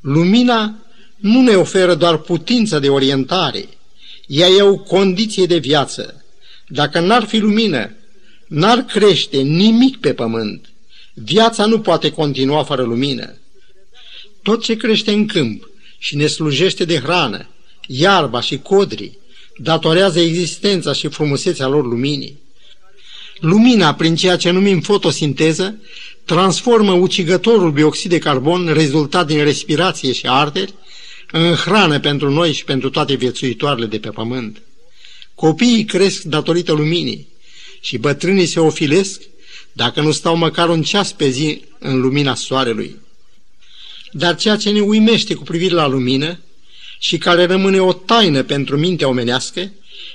Lumina 0.00 0.74
nu 1.16 1.42
ne 1.42 1.54
oferă 1.54 1.94
doar 1.94 2.16
putință 2.16 2.78
de 2.78 2.88
orientare, 2.88 3.68
ea 4.26 4.48
e 4.48 4.62
o 4.62 4.76
condiție 4.76 5.46
de 5.46 5.58
viață. 5.58 6.24
Dacă 6.68 7.00
n-ar 7.00 7.24
fi 7.24 7.38
lumină, 7.38 7.94
n-ar 8.46 8.78
crește 8.78 9.36
nimic 9.40 10.00
pe 10.00 10.14
pământ. 10.14 10.66
Viața 11.14 11.66
nu 11.66 11.80
poate 11.80 12.10
continua 12.10 12.64
fără 12.64 12.82
lumină. 12.82 13.34
Tot 14.42 14.62
ce 14.62 14.76
crește 14.76 15.12
în 15.12 15.26
câmp 15.26 15.70
și 15.98 16.16
ne 16.16 16.26
slujește 16.26 16.84
de 16.84 16.98
hrană, 16.98 17.48
iarba 17.86 18.40
și 18.40 18.58
codrii, 18.58 19.18
datorează 19.56 20.20
existența 20.20 20.92
și 20.92 21.08
frumusețea 21.08 21.66
lor 21.66 21.84
luminii. 21.84 22.40
Lumina, 23.40 23.94
prin 23.94 24.14
ceea 24.14 24.36
ce 24.36 24.50
numim 24.50 24.80
fotosinteză, 24.80 25.76
transformă 26.24 26.92
ucigătorul 26.92 27.70
bioxid 27.70 28.10
de 28.10 28.18
carbon 28.18 28.72
rezultat 28.72 29.26
din 29.26 29.44
respirație 29.44 30.12
și 30.12 30.26
arderi 30.26 30.74
în 31.30 31.54
hrană 31.54 32.00
pentru 32.00 32.30
noi 32.30 32.52
și 32.52 32.64
pentru 32.64 32.90
toate 32.90 33.14
viețuitoarele 33.14 33.86
de 33.86 33.98
pe 33.98 34.08
pământ. 34.08 34.62
Copiii 35.34 35.84
cresc 35.84 36.22
datorită 36.22 36.72
luminii 36.72 37.28
și 37.80 37.98
bătrânii 37.98 38.46
se 38.46 38.60
ofilesc 38.60 39.22
dacă 39.72 40.00
nu 40.00 40.12
stau 40.12 40.36
măcar 40.36 40.68
un 40.68 40.82
ceas 40.82 41.12
pe 41.12 41.28
zi 41.28 41.64
în 41.78 42.00
lumina 42.00 42.34
soarelui. 42.34 42.96
Dar 44.12 44.36
ceea 44.36 44.56
ce 44.56 44.70
ne 44.70 44.80
uimește 44.80 45.34
cu 45.34 45.42
privire 45.42 45.74
la 45.74 45.86
lumină 45.86 46.38
și 47.02 47.18
care 47.18 47.46
rămâne 47.46 47.80
o 47.80 47.92
taină 47.92 48.42
pentru 48.42 48.76
mintea 48.76 49.08
omenească, 49.08 49.72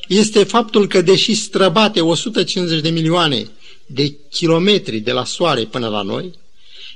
este 0.08 0.44
faptul 0.44 0.88
că, 0.88 1.02
deși 1.02 1.34
străbate 1.34 2.02
150 2.02 2.82
de 2.82 2.90
milioane 2.90 3.48
de 3.86 4.16
kilometri 4.32 5.00
de 5.00 5.12
la 5.12 5.26
soare 5.26 5.64
până 5.64 5.88
la 5.88 6.02
noi, 6.02 6.32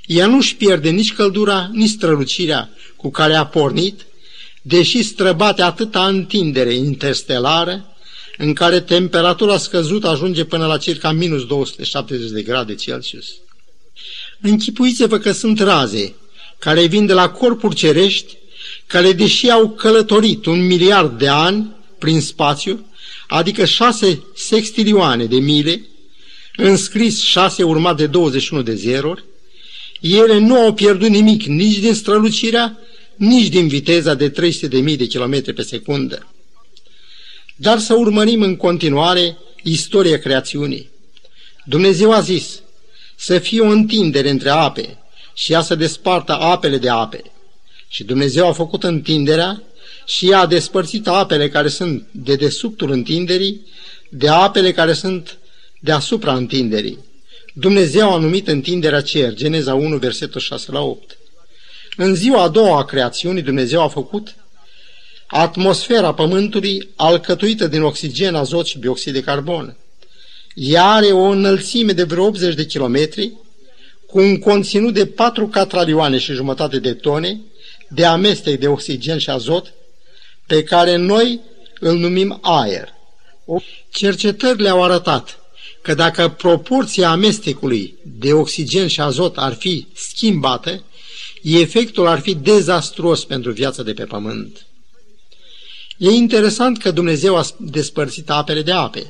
ea 0.06 0.26
nu-și 0.26 0.56
pierde 0.56 0.90
nici 0.90 1.12
căldura, 1.12 1.70
nici 1.72 1.88
strălucirea 1.88 2.70
cu 2.96 3.10
care 3.10 3.34
a 3.34 3.46
pornit, 3.46 4.06
deși 4.62 5.02
străbate 5.02 5.62
atâta 5.62 6.06
întindere 6.06 6.74
interstelară, 6.74 7.96
în 8.36 8.52
care 8.52 8.80
temperatura 8.80 9.58
scăzută 9.58 10.08
ajunge 10.08 10.44
până 10.44 10.66
la 10.66 10.78
circa 10.78 11.12
minus 11.12 11.46
270 11.46 12.30
de 12.30 12.42
grade 12.42 12.74
Celsius. 12.74 13.26
Închipuiți-vă 14.40 15.18
că 15.18 15.32
sunt 15.32 15.60
raze 15.60 16.14
care 16.58 16.86
vin 16.86 17.06
de 17.06 17.12
la 17.12 17.30
corpuri 17.30 17.74
cerești 17.74 18.36
care, 18.92 19.12
deși 19.12 19.50
au 19.50 19.68
călătorit 19.68 20.46
un 20.46 20.66
miliard 20.66 21.18
de 21.18 21.28
ani 21.28 21.76
prin 21.98 22.20
spațiu, 22.20 22.86
adică 23.26 23.64
șase 23.64 24.22
sextilioane 24.34 25.24
de 25.24 25.36
mile, 25.36 25.86
înscris 26.56 27.20
șase 27.20 27.62
urmat 27.62 27.96
de 27.96 28.06
21 28.06 28.62
de 28.62 28.74
zeruri, 28.74 29.24
ele 30.00 30.38
nu 30.38 30.56
au 30.56 30.74
pierdut 30.74 31.08
nimic 31.08 31.42
nici 31.42 31.78
din 31.78 31.94
strălucirea, 31.94 32.78
nici 33.16 33.48
din 33.48 33.68
viteza 33.68 34.14
de 34.14 34.30
300.000 34.30 34.96
de 34.96 35.06
km 35.06 35.54
pe 35.54 35.62
secundă. 35.62 36.32
Dar 37.56 37.78
să 37.78 37.94
urmărim 37.94 38.42
în 38.42 38.56
continuare 38.56 39.36
istoria 39.62 40.18
creațiunii. 40.18 40.90
Dumnezeu 41.64 42.12
a 42.12 42.20
zis 42.20 42.60
să 43.16 43.38
fie 43.38 43.60
o 43.60 43.66
întindere 43.66 44.30
între 44.30 44.50
ape 44.50 44.98
și 45.34 45.52
ea 45.52 45.62
să 45.62 45.74
despartă 45.74 46.32
apele 46.32 46.78
de 46.78 46.88
ape. 46.88 47.31
Și 47.94 48.04
Dumnezeu 48.04 48.46
a 48.46 48.52
făcut 48.52 48.84
întinderea 48.84 49.62
și 50.06 50.30
ea 50.30 50.38
a 50.38 50.46
despărțit 50.46 51.08
apele 51.08 51.48
care 51.48 51.68
sunt 51.68 52.06
de 52.10 52.34
desubtul 52.34 52.90
întinderii 52.90 53.66
de 54.08 54.28
apele 54.28 54.72
care 54.72 54.92
sunt 54.92 55.38
deasupra 55.80 56.34
întinderii. 56.34 56.98
Dumnezeu 57.54 58.12
a 58.12 58.18
numit 58.18 58.48
întinderea 58.48 59.00
cer, 59.00 59.34
Geneza 59.34 59.74
1, 59.74 59.96
versetul 59.96 60.40
6 60.40 60.72
la 60.72 60.80
8. 60.80 61.18
În 61.96 62.14
ziua 62.14 62.42
a 62.42 62.48
doua 62.48 62.78
a 62.78 62.84
creațiunii, 62.84 63.42
Dumnezeu 63.42 63.82
a 63.82 63.88
făcut 63.88 64.34
atmosfera 65.26 66.14
Pământului 66.14 66.88
alcătuită 66.96 67.66
din 67.66 67.82
oxigen, 67.82 68.34
azot 68.34 68.66
și 68.66 68.78
bioxid 68.78 69.12
de 69.12 69.22
carbon. 69.22 69.76
Ea 70.54 70.84
are 70.84 71.06
o 71.06 71.22
înălțime 71.22 71.92
de 71.92 72.02
vreo 72.02 72.24
80 72.24 72.54
de 72.54 72.66
kilometri, 72.66 73.32
cu 74.06 74.18
un 74.18 74.38
conținut 74.38 74.94
de 74.94 75.06
4 75.06 75.48
catralioane 75.48 76.18
și 76.18 76.32
jumătate 76.32 76.78
de 76.78 76.92
tone 76.92 77.40
de 77.94 78.04
amestec 78.04 78.60
de 78.60 78.68
oxigen 78.68 79.18
și 79.18 79.30
azot, 79.30 79.74
pe 80.46 80.62
care 80.62 80.96
noi 80.96 81.40
îl 81.80 81.96
numim 81.96 82.38
aer. 82.42 82.88
Cercetările 83.90 84.68
au 84.68 84.82
arătat 84.82 85.38
că 85.82 85.94
dacă 85.94 86.28
proporția 86.28 87.10
amestecului 87.10 87.94
de 88.02 88.32
oxigen 88.32 88.86
și 88.86 89.00
azot 89.00 89.38
ar 89.38 89.54
fi 89.54 89.86
schimbată, 89.94 90.82
efectul 91.42 92.06
ar 92.06 92.20
fi 92.20 92.34
dezastruos 92.34 93.24
pentru 93.24 93.50
viața 93.52 93.82
de 93.82 93.92
pe 93.92 94.04
pământ. 94.04 94.66
E 95.96 96.10
interesant 96.10 96.78
că 96.78 96.90
Dumnezeu 96.90 97.36
a 97.36 97.44
despărțit 97.58 98.30
apele 98.30 98.62
de 98.62 98.72
ape. 98.72 99.08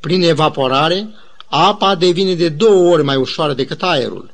Prin 0.00 0.22
evaporare, 0.22 1.08
apa 1.46 1.94
devine 1.94 2.34
de 2.34 2.48
două 2.48 2.90
ori 2.92 3.02
mai 3.02 3.16
ușoară 3.16 3.52
decât 3.52 3.82
aerul. 3.82 4.30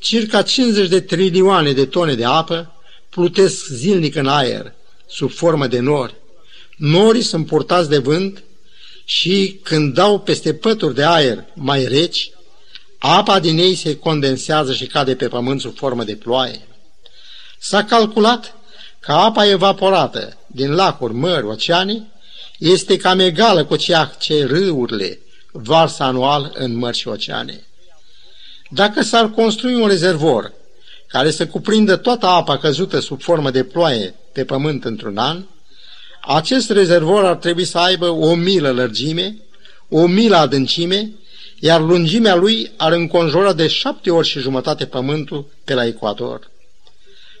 Circa 0.00 0.42
50 0.42 0.88
de 0.88 1.00
trilioane 1.00 1.72
de 1.72 1.84
tone 1.84 2.14
de 2.14 2.24
apă 2.24 2.72
plutesc 3.10 3.66
zilnic 3.66 4.14
în 4.14 4.26
aer, 4.26 4.74
sub 5.06 5.30
formă 5.30 5.66
de 5.66 5.78
nori. 5.78 6.14
Norii 6.76 7.22
sunt 7.22 7.46
purtați 7.46 7.88
de 7.88 7.98
vânt 7.98 8.42
și 9.04 9.60
când 9.62 9.94
dau 9.94 10.20
peste 10.20 10.54
pături 10.54 10.94
de 10.94 11.04
aer 11.04 11.44
mai 11.54 11.84
reci, 11.84 12.30
apa 12.98 13.40
din 13.40 13.58
ei 13.58 13.74
se 13.74 13.96
condensează 13.96 14.72
și 14.72 14.86
cade 14.86 15.14
pe 15.14 15.28
pământ 15.28 15.60
sub 15.60 15.76
formă 15.76 16.04
de 16.04 16.14
ploaie. 16.14 16.66
S-a 17.58 17.84
calculat 17.84 18.56
că 19.00 19.12
apa 19.12 19.46
evaporată 19.46 20.36
din 20.46 20.74
lacuri, 20.74 21.14
mări, 21.14 21.46
oceane, 21.46 22.06
este 22.58 22.96
cam 22.96 23.18
egală 23.18 23.64
cu 23.64 23.76
ceea 23.76 24.04
ce 24.18 24.44
râurile 24.44 25.18
varsă 25.52 26.02
anual 26.02 26.52
în 26.54 26.76
mări 26.76 26.96
și 26.96 27.08
oceane. 27.08 27.66
Dacă 28.70 29.02
s-ar 29.02 29.30
construi 29.30 29.74
un 29.74 29.88
rezervor 29.88 30.52
care 31.08 31.30
să 31.30 31.46
cuprindă 31.46 31.96
toată 31.96 32.26
apa 32.26 32.58
căzută 32.58 33.00
sub 33.00 33.20
formă 33.20 33.50
de 33.50 33.64
ploaie 33.64 34.14
pe 34.32 34.44
pământ 34.44 34.84
într-un 34.84 35.18
an, 35.18 35.44
acest 36.20 36.70
rezervor 36.70 37.24
ar 37.24 37.36
trebui 37.36 37.64
să 37.64 37.78
aibă 37.78 38.08
o 38.08 38.34
milă 38.34 38.70
lărgime, 38.70 39.36
o 39.88 40.06
milă 40.06 40.36
adâncime, 40.36 41.12
iar 41.60 41.80
lungimea 41.80 42.34
lui 42.34 42.70
ar 42.76 42.92
înconjura 42.92 43.52
de 43.52 43.66
șapte 43.66 44.10
ori 44.10 44.28
și 44.28 44.38
jumătate 44.38 44.86
pământul 44.86 45.46
pe 45.64 45.74
la 45.74 45.86
ecuator. 45.86 46.50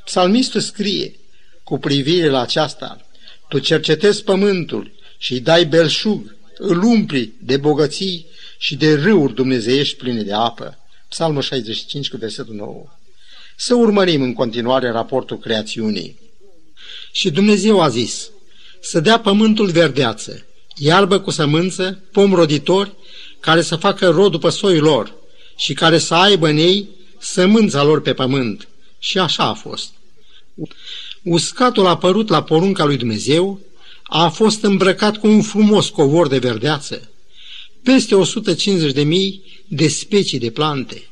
Psalmistul 0.04 0.60
scrie 0.60 1.18
cu 1.64 1.78
privire 1.78 2.28
la 2.28 2.40
aceasta, 2.40 3.06
tu 3.48 3.58
cercetezi 3.58 4.22
pământul 4.22 4.92
și 5.18 5.32
îi 5.32 5.40
dai 5.40 5.66
belșug, 5.66 6.36
îl 6.58 6.82
umpli 6.82 7.32
de 7.40 7.56
bogății 7.56 8.26
și 8.58 8.76
de 8.76 8.94
râuri 8.94 9.34
dumnezeiești 9.34 9.96
pline 9.96 10.22
de 10.22 10.32
apă. 10.32 10.78
Psalmul 11.08 11.42
65 11.42 12.10
cu 12.10 12.16
versetul 12.16 12.54
9. 12.54 12.97
Să 13.60 13.74
urmărim 13.74 14.22
în 14.22 14.32
continuare 14.32 14.90
raportul 14.90 15.38
creațiunii. 15.38 16.16
Și 17.12 17.30
Dumnezeu 17.30 17.80
a 17.80 17.88
zis, 17.88 18.30
să 18.80 19.00
dea 19.00 19.20
pământul 19.20 19.70
verdeață, 19.70 20.46
iarbă 20.76 21.20
cu 21.20 21.30
sămânță, 21.30 22.02
pom 22.12 22.34
roditori, 22.34 22.92
care 23.40 23.62
să 23.62 23.76
facă 23.76 24.08
rod 24.08 24.30
după 24.30 24.48
soiul 24.48 24.82
lor 24.82 25.14
și 25.56 25.74
care 25.74 25.98
să 25.98 26.14
aibă 26.14 26.48
în 26.48 26.56
ei 26.56 26.88
sămânța 27.18 27.82
lor 27.82 28.00
pe 28.00 28.14
pământ. 28.14 28.68
Și 28.98 29.18
așa 29.18 29.44
a 29.44 29.54
fost. 29.54 29.90
Uscatul 31.22 31.86
apărut 31.86 32.28
la 32.28 32.42
porunca 32.42 32.84
lui 32.84 32.96
Dumnezeu 32.96 33.60
a 34.02 34.28
fost 34.28 34.62
îmbrăcat 34.62 35.16
cu 35.16 35.26
un 35.26 35.42
frumos 35.42 35.88
covor 35.88 36.28
de 36.28 36.38
verdeață, 36.38 37.10
peste 37.82 38.14
150 38.14 38.92
de 38.92 39.02
mii 39.02 39.42
de 39.68 39.88
specii 39.88 40.38
de 40.38 40.50
plante. 40.50 41.07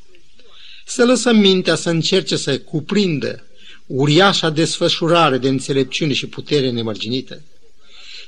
Să 0.89 1.05
lăsăm 1.05 1.37
mintea 1.37 1.75
să 1.75 1.89
încerce 1.89 2.35
să 2.35 2.59
cuprindă 2.59 3.43
uriașa 3.85 4.49
desfășurare 4.49 5.37
de 5.37 5.47
înțelepciune 5.47 6.13
și 6.13 6.27
putere 6.27 6.69
nemărginită. 6.71 7.41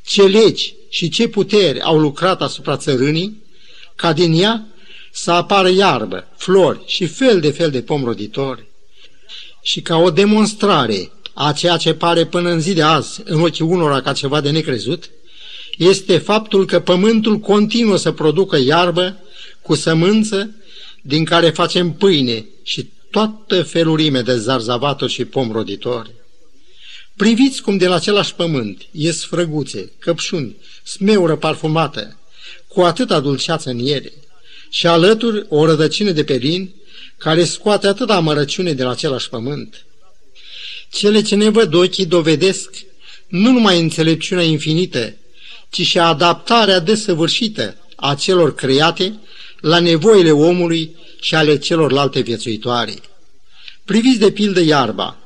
Ce 0.05 0.23
legi 0.23 0.73
și 0.89 1.09
ce 1.09 1.27
puteri 1.27 1.81
au 1.81 1.99
lucrat 1.99 2.41
asupra 2.41 2.77
țărânii, 2.77 3.43
ca 3.95 4.13
din 4.13 4.33
ea 4.33 4.67
să 5.11 5.31
apară 5.31 5.69
iarbă, 5.69 6.27
flori 6.37 6.79
și 6.85 7.05
fel 7.05 7.39
de 7.39 7.51
fel 7.51 7.69
de 7.69 7.81
pom 7.81 8.03
roditori. 8.03 8.65
Și 9.61 9.81
ca 9.81 9.97
o 9.97 10.09
demonstrare 10.09 11.11
a 11.33 11.51
ceea 11.51 11.77
ce 11.77 11.93
pare 11.93 12.25
până 12.25 12.49
în 12.49 12.59
zi 12.59 12.73
de 12.73 12.81
azi 12.81 13.21
în 13.23 13.41
ochii 13.41 13.65
unora 13.65 14.01
ca 14.01 14.13
ceva 14.13 14.41
de 14.41 14.49
necrezut, 14.49 15.09
este 15.77 16.17
faptul 16.17 16.65
că 16.65 16.79
pământul 16.79 17.37
continuă 17.37 17.97
să 17.97 18.11
producă 18.11 18.57
iarbă 18.57 19.19
cu 19.61 19.75
sămânță 19.75 20.53
din 21.01 21.25
care 21.25 21.49
facem 21.49 21.91
pâine 21.93 22.45
și 22.63 22.89
toată 23.11 23.63
felurime 23.63 24.21
de 24.21 24.37
zarzavaturi 24.37 25.11
și 25.11 25.25
pom 25.25 25.51
roditori. 25.51 26.11
Priviți 27.15 27.61
cum 27.61 27.77
de 27.77 27.87
la 27.87 27.95
același 27.95 28.35
pământ 28.35 28.81
ies 28.91 29.25
frăguțe, 29.25 29.91
căpșuni, 29.99 30.55
smeură 30.83 31.35
parfumată, 31.35 32.19
cu 32.67 32.81
atâta 32.81 33.19
dulceață 33.19 33.69
în 33.69 33.79
ele, 33.79 34.13
și 34.69 34.87
alături 34.87 35.45
o 35.49 35.65
rădăcină 35.65 36.11
de 36.11 36.23
pelin 36.23 36.73
care 37.17 37.43
scoate 37.43 37.87
atâta 37.87 38.15
amărăciune 38.15 38.73
de 38.73 38.83
la 38.83 38.89
același 38.89 39.29
pământ. 39.29 39.85
Cele 40.91 41.21
ce 41.21 41.35
ne 41.35 41.49
văd 41.49 41.73
ochii 41.73 42.05
dovedesc 42.05 42.69
nu 43.27 43.51
numai 43.51 43.79
înțelepciunea 43.79 44.43
infinită, 44.43 45.15
ci 45.69 45.81
și 45.81 45.99
adaptarea 45.99 46.79
desăvârșită 46.79 47.75
a 47.95 48.15
celor 48.15 48.55
create 48.55 49.19
la 49.61 49.79
nevoile 49.79 50.31
omului 50.31 50.95
și 51.21 51.35
ale 51.35 51.57
celorlalte 51.57 52.19
viețuitoare. 52.19 52.93
Priviți 53.85 54.19
de 54.19 54.31
pildă 54.31 54.61
iarba. 54.61 55.17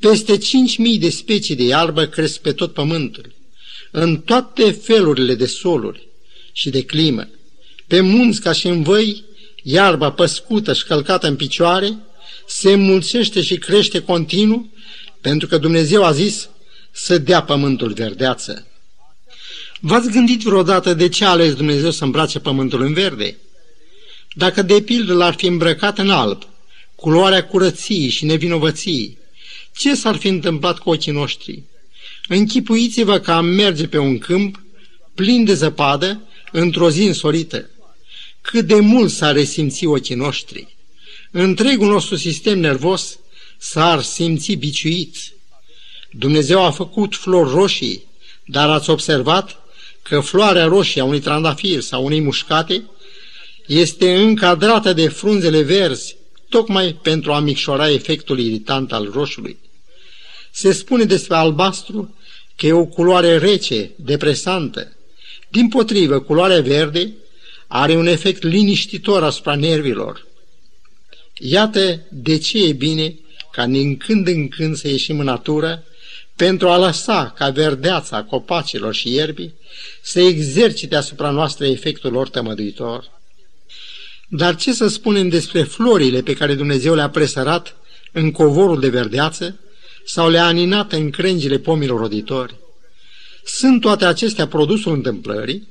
Peste 0.00 0.36
5.000 0.36 0.98
de 0.98 1.10
specii 1.10 1.56
de 1.56 1.62
iarbă 1.62 2.04
cresc 2.04 2.40
pe 2.40 2.52
tot 2.52 2.72
pământul, 2.72 3.34
în 3.90 4.20
toate 4.20 4.70
felurile 4.70 5.34
de 5.34 5.46
soluri 5.46 6.08
și 6.52 6.70
de 6.70 6.82
climă. 6.84 7.28
Pe 7.86 8.00
munți 8.00 8.40
ca 8.40 8.52
și 8.52 8.66
în 8.66 8.82
văi, 8.82 9.24
iarba 9.62 10.12
păscută 10.12 10.72
și 10.72 10.84
călcată 10.84 11.26
în 11.26 11.36
picioare 11.36 11.98
se 12.46 12.72
înmulțește 12.72 13.42
și 13.42 13.56
crește 13.56 14.00
continuu, 14.00 14.72
pentru 15.20 15.48
că 15.48 15.58
Dumnezeu 15.58 16.04
a 16.04 16.12
zis 16.12 16.48
să 16.90 17.18
dea 17.18 17.42
pământul 17.42 17.92
verdeață. 17.92 18.66
V-ați 19.80 20.10
gândit 20.10 20.40
vreodată 20.40 20.94
de 20.94 21.08
ce 21.08 21.24
a 21.24 21.28
ales 21.28 21.54
Dumnezeu 21.54 21.90
să 21.90 22.04
îmbrace 22.04 22.38
pământul 22.38 22.80
în 22.80 22.92
verde? 22.92 23.36
Dacă 24.34 24.62
de 24.62 24.82
pildă 24.82 25.12
l-ar 25.12 25.34
fi 25.34 25.46
îmbrăcat 25.46 25.98
în 25.98 26.10
alb, 26.10 26.42
culoarea 26.94 27.46
curăției 27.46 28.08
și 28.08 28.24
nevinovăției, 28.24 29.18
ce 29.76 29.94
s-ar 29.94 30.16
fi 30.16 30.28
întâmplat 30.28 30.78
cu 30.78 30.90
ochii 30.90 31.12
noștri? 31.12 31.62
Închipuiți-vă 32.28 33.18
că 33.18 33.32
am 33.32 33.44
merge 33.44 33.86
pe 33.86 33.98
un 33.98 34.18
câmp 34.18 34.62
plin 35.14 35.44
de 35.44 35.54
zăpadă 35.54 36.22
într-o 36.52 36.90
zi 36.90 37.02
însorită. 37.02 37.70
Cât 38.40 38.66
de 38.66 38.80
mult 38.80 39.10
s-ar 39.10 39.34
resimți 39.34 39.86
ochii 39.86 40.14
noștri. 40.14 40.76
Întregul 41.30 41.88
nostru 41.88 42.16
sistem 42.16 42.58
nervos 42.58 43.18
s-ar 43.58 44.02
simți 44.02 44.52
biciuit. 44.52 45.16
Dumnezeu 46.10 46.64
a 46.64 46.70
făcut 46.70 47.14
flori 47.14 47.50
roșii, 47.50 48.04
dar 48.44 48.70
ați 48.70 48.90
observat 48.90 49.56
că 50.02 50.20
floarea 50.20 50.64
roșie 50.64 51.00
a 51.00 51.04
unui 51.04 51.20
trandafir 51.20 51.80
sau 51.80 52.04
unei 52.04 52.20
mușcate 52.20 52.82
este 53.66 54.14
încadrată 54.14 54.92
de 54.92 55.08
frunzele 55.08 55.62
verzi, 55.62 56.16
tocmai 56.48 56.98
pentru 57.02 57.32
a 57.32 57.40
micșora 57.40 57.90
efectul 57.90 58.38
iritant 58.38 58.92
al 58.92 59.10
roșului. 59.12 59.58
Se 60.50 60.72
spune 60.72 61.04
despre 61.04 61.36
albastru 61.36 62.16
că 62.56 62.66
e 62.66 62.72
o 62.72 62.84
culoare 62.84 63.38
rece, 63.38 63.90
depresantă. 63.96 64.96
Din 65.48 65.68
potrivă, 65.68 66.20
culoarea 66.20 66.60
verde 66.60 67.12
are 67.66 67.96
un 67.96 68.06
efect 68.06 68.42
liniștitor 68.42 69.22
asupra 69.22 69.54
nervilor. 69.54 70.26
Iată 71.38 72.00
de 72.10 72.38
ce 72.38 72.64
e 72.64 72.72
bine 72.72 73.14
ca 73.52 73.66
din 73.66 73.96
când 73.96 74.26
în 74.26 74.48
când 74.48 74.76
să 74.76 74.88
ieșim 74.88 75.18
în 75.18 75.24
natură 75.24 75.84
pentru 76.36 76.68
a 76.68 76.78
lăsa 76.78 77.32
ca 77.36 77.50
verdeața 77.50 78.22
copacilor 78.22 78.94
și 78.94 79.12
ierbii 79.12 79.54
să 80.02 80.20
exercite 80.20 80.96
asupra 80.96 81.30
noastră 81.30 81.66
efectul 81.66 82.12
lor 82.12 82.28
tămăduitor. 82.28 83.10
Dar 84.34 84.56
ce 84.56 84.72
să 84.72 84.88
spunem 84.88 85.28
despre 85.28 85.62
florile 85.62 86.22
pe 86.22 86.34
care 86.34 86.54
Dumnezeu 86.54 86.94
le-a 86.94 87.08
presărat 87.08 87.76
în 88.12 88.30
covorul 88.30 88.80
de 88.80 88.88
verdeață 88.88 89.58
sau 90.04 90.30
le-a 90.30 90.44
aninat 90.44 90.92
în 90.92 91.10
crengile 91.10 91.58
pomilor 91.58 92.00
roditori? 92.00 92.54
Sunt 93.44 93.80
toate 93.80 94.04
acestea 94.04 94.46
produsul 94.46 94.92
întâmplării? 94.92 95.68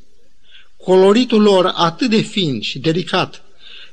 Coloritul 0.77 1.41
lor 1.41 1.71
atât 1.75 2.09
de 2.09 2.21
fin 2.21 2.61
și 2.61 2.79
delicat 2.79 3.43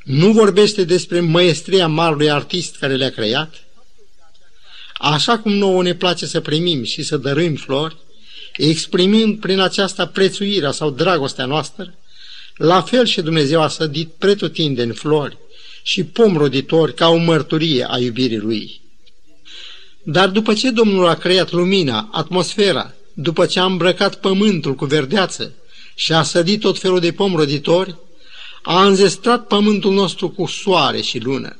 nu 0.04 0.32
vorbește 0.32 0.84
despre 0.84 1.20
măestria 1.20 1.86
marului 1.86 2.30
artist 2.30 2.76
care 2.76 2.94
le-a 2.94 3.10
creat? 3.10 3.54
Așa 4.92 5.38
cum 5.38 5.52
nouă 5.52 5.82
ne 5.82 5.94
place 5.94 6.26
să 6.26 6.40
primim 6.40 6.84
și 6.84 7.02
să 7.02 7.16
dăruim 7.16 7.54
flori, 7.54 7.96
exprimând 8.56 9.40
prin 9.40 9.60
aceasta 9.60 10.06
prețuirea 10.06 10.70
sau 10.70 10.90
dragostea 10.90 11.44
noastră, 11.44 11.94
la 12.58 12.82
fel 12.82 13.06
și 13.06 13.20
Dumnezeu 13.20 13.62
a 13.62 13.68
sădit 13.68 14.08
pretutindeni 14.18 14.92
flori 14.92 15.36
și 15.82 16.04
pom 16.04 16.36
roditori 16.36 16.94
ca 16.94 17.08
o 17.08 17.16
mărturie 17.16 17.86
a 17.90 17.98
iubirii 17.98 18.38
Lui. 18.38 18.80
Dar 20.02 20.28
după 20.28 20.54
ce 20.54 20.70
Domnul 20.70 21.06
a 21.06 21.14
creat 21.14 21.50
lumina, 21.52 22.08
atmosfera, 22.12 22.92
după 23.12 23.46
ce 23.46 23.60
a 23.60 23.64
îmbrăcat 23.64 24.14
pământul 24.20 24.74
cu 24.74 24.84
verdeață 24.84 25.52
și 25.94 26.12
a 26.12 26.22
sădit 26.22 26.60
tot 26.60 26.78
felul 26.78 27.00
de 27.00 27.12
pom 27.12 27.34
roditori, 27.34 27.96
a 28.62 28.86
înzestrat 28.86 29.46
pământul 29.46 29.92
nostru 29.92 30.28
cu 30.28 30.46
soare 30.46 31.00
și 31.00 31.18
lună. 31.18 31.58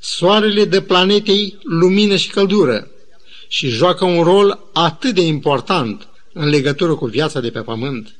Soarele 0.00 0.64
dă 0.64 0.80
planetei 0.80 1.58
lumină 1.62 2.16
și 2.16 2.28
căldură 2.28 2.90
și 3.48 3.68
joacă 3.68 4.04
un 4.04 4.22
rol 4.22 4.58
atât 4.72 5.14
de 5.14 5.20
important 5.20 6.08
în 6.32 6.48
legătură 6.48 6.94
cu 6.94 7.06
viața 7.06 7.40
de 7.40 7.50
pe 7.50 7.60
pământ. 7.60 8.19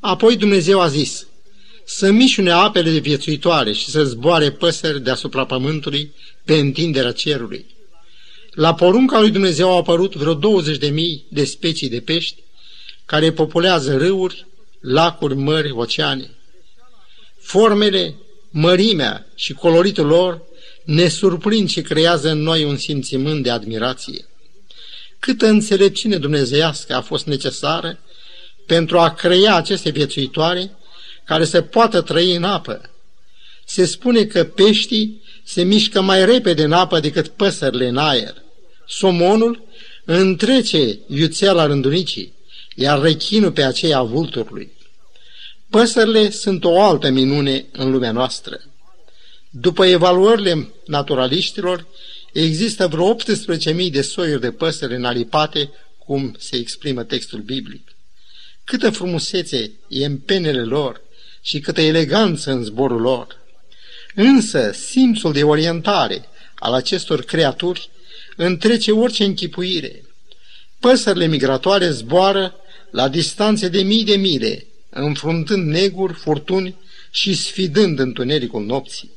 Apoi 0.00 0.36
Dumnezeu 0.36 0.80
a 0.80 0.88
zis, 0.88 1.26
să 1.84 2.10
mișune 2.10 2.50
apele 2.50 2.90
de 2.90 2.98
viețuitoare 2.98 3.72
și 3.72 3.90
să 3.90 4.04
zboare 4.04 4.50
păsări 4.50 5.02
deasupra 5.02 5.46
pământului 5.46 6.12
pe 6.44 6.54
întinderea 6.54 7.12
cerului. 7.12 7.66
La 8.50 8.74
porunca 8.74 9.20
lui 9.20 9.30
Dumnezeu 9.30 9.68
au 9.68 9.78
apărut 9.78 10.14
vreo 10.14 10.34
20 10.34 10.76
de 10.76 10.88
mii 10.88 11.24
de 11.28 11.44
specii 11.44 11.88
de 11.88 12.00
pești 12.00 12.42
care 13.06 13.32
populează 13.32 13.96
râuri, 13.96 14.46
lacuri, 14.80 15.34
mări, 15.34 15.70
oceane. 15.70 16.30
Formele, 17.40 18.14
mărimea 18.50 19.26
și 19.34 19.52
coloritul 19.52 20.06
lor 20.06 20.42
ne 20.84 21.08
surprind 21.08 21.68
și 21.68 21.80
creează 21.80 22.30
în 22.30 22.42
noi 22.42 22.64
un 22.64 22.76
simțimânt 22.76 23.42
de 23.42 23.50
admirație. 23.50 24.24
Câtă 25.18 25.46
înțelepciune 25.46 26.16
dumnezeiască 26.16 26.94
a 26.94 27.00
fost 27.00 27.26
necesară 27.26 27.98
pentru 28.68 28.98
a 28.98 29.10
crea 29.10 29.54
aceste 29.54 29.90
viețuitoare 29.90 30.70
care 31.24 31.44
să 31.44 31.60
poată 31.60 32.00
trăi 32.00 32.34
în 32.34 32.44
apă. 32.44 32.80
Se 33.64 33.84
spune 33.84 34.24
că 34.24 34.44
peștii 34.44 35.22
se 35.44 35.62
mișcă 35.62 36.00
mai 36.00 36.24
repede 36.24 36.62
în 36.62 36.72
apă 36.72 37.00
decât 37.00 37.28
păsările 37.28 37.88
în 37.88 37.96
aer. 37.96 38.34
Somonul 38.86 39.62
întrece 40.04 40.98
iuțeala 41.06 41.66
rândunicii, 41.66 42.32
iar 42.74 43.00
rechinul 43.00 43.52
pe 43.52 43.62
aceea 43.62 44.02
vulturului. 44.02 44.72
Păsările 45.70 46.30
sunt 46.30 46.64
o 46.64 46.82
altă 46.82 47.10
minune 47.10 47.66
în 47.72 47.90
lumea 47.90 48.12
noastră. 48.12 48.60
După 49.50 49.84
evaluările 49.84 50.72
naturaliștilor, 50.86 51.86
există 52.32 52.86
vreo 52.86 53.16
18.000 53.16 53.90
de 53.90 54.02
soiuri 54.02 54.40
de 54.40 54.50
păsări 54.50 54.94
înalipate, 54.94 55.70
cum 55.98 56.34
se 56.38 56.56
exprimă 56.56 57.02
textul 57.02 57.40
biblic. 57.40 57.97
Câtă 58.68 58.90
frumusețe 58.90 59.72
e 59.88 60.04
în 60.04 60.18
penele 60.18 60.62
lor 60.62 61.00
și 61.42 61.60
câtă 61.60 61.80
eleganță 61.80 62.50
în 62.50 62.64
zborul 62.64 63.00
lor. 63.00 63.36
Însă, 64.14 64.72
simțul 64.72 65.32
de 65.32 65.42
orientare 65.42 66.28
al 66.54 66.72
acestor 66.72 67.22
creaturi 67.22 67.90
întrece 68.36 68.92
orice 68.92 69.24
închipuire. 69.24 70.04
Păsările 70.80 71.26
migratoare 71.26 71.90
zboară 71.90 72.54
la 72.90 73.08
distanțe 73.08 73.68
de 73.68 73.82
mii 73.82 74.04
de 74.04 74.16
mile, 74.16 74.66
înfruntând 74.90 75.66
neguri, 75.66 76.12
furtuni 76.12 76.76
și 77.10 77.34
sfidând 77.34 77.98
întunericul 77.98 78.64
nopții. 78.64 79.10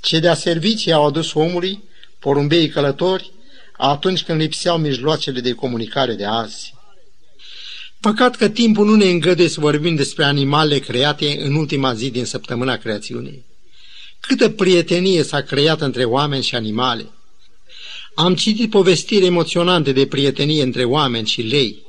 Ce 0.00 0.18
de-a 0.18 0.34
servicii 0.34 0.92
au 0.92 1.06
adus 1.06 1.32
omului, 1.32 1.82
porumbeii 2.18 2.68
călători, 2.68 3.32
atunci 3.76 4.22
când 4.22 4.40
lipseau 4.40 4.78
mijloacele 4.78 5.40
de 5.40 5.52
comunicare 5.52 6.14
de 6.14 6.24
azi. 6.24 6.75
Păcat 8.06 8.36
că 8.36 8.48
timpul 8.48 8.86
nu 8.86 8.94
ne 8.94 9.04
îngăduie 9.04 9.48
să 9.48 9.60
vorbim 9.60 9.94
despre 9.94 10.24
animale 10.24 10.78
create 10.78 11.36
în 11.40 11.54
ultima 11.54 11.94
zi 11.94 12.10
din 12.10 12.24
săptămâna 12.24 12.76
creațiunii. 12.76 13.44
Câtă 14.20 14.48
prietenie 14.48 15.22
s-a 15.22 15.40
creat 15.40 15.80
între 15.80 16.04
oameni 16.04 16.42
și 16.42 16.54
animale. 16.54 17.10
Am 18.14 18.34
citit 18.34 18.70
povestiri 18.70 19.24
emoționante 19.24 19.92
de 19.92 20.06
prietenie 20.06 20.62
între 20.62 20.84
oameni 20.84 21.26
și 21.26 21.42
lei, 21.42 21.82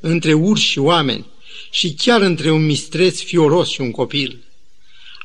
între 0.00 0.32
urși 0.32 0.66
și 0.66 0.78
oameni 0.78 1.26
și 1.70 1.94
chiar 1.94 2.20
între 2.20 2.50
un 2.50 2.64
mistreț 2.64 3.20
fioros 3.20 3.68
și 3.68 3.80
un 3.80 3.90
copil. 3.90 4.44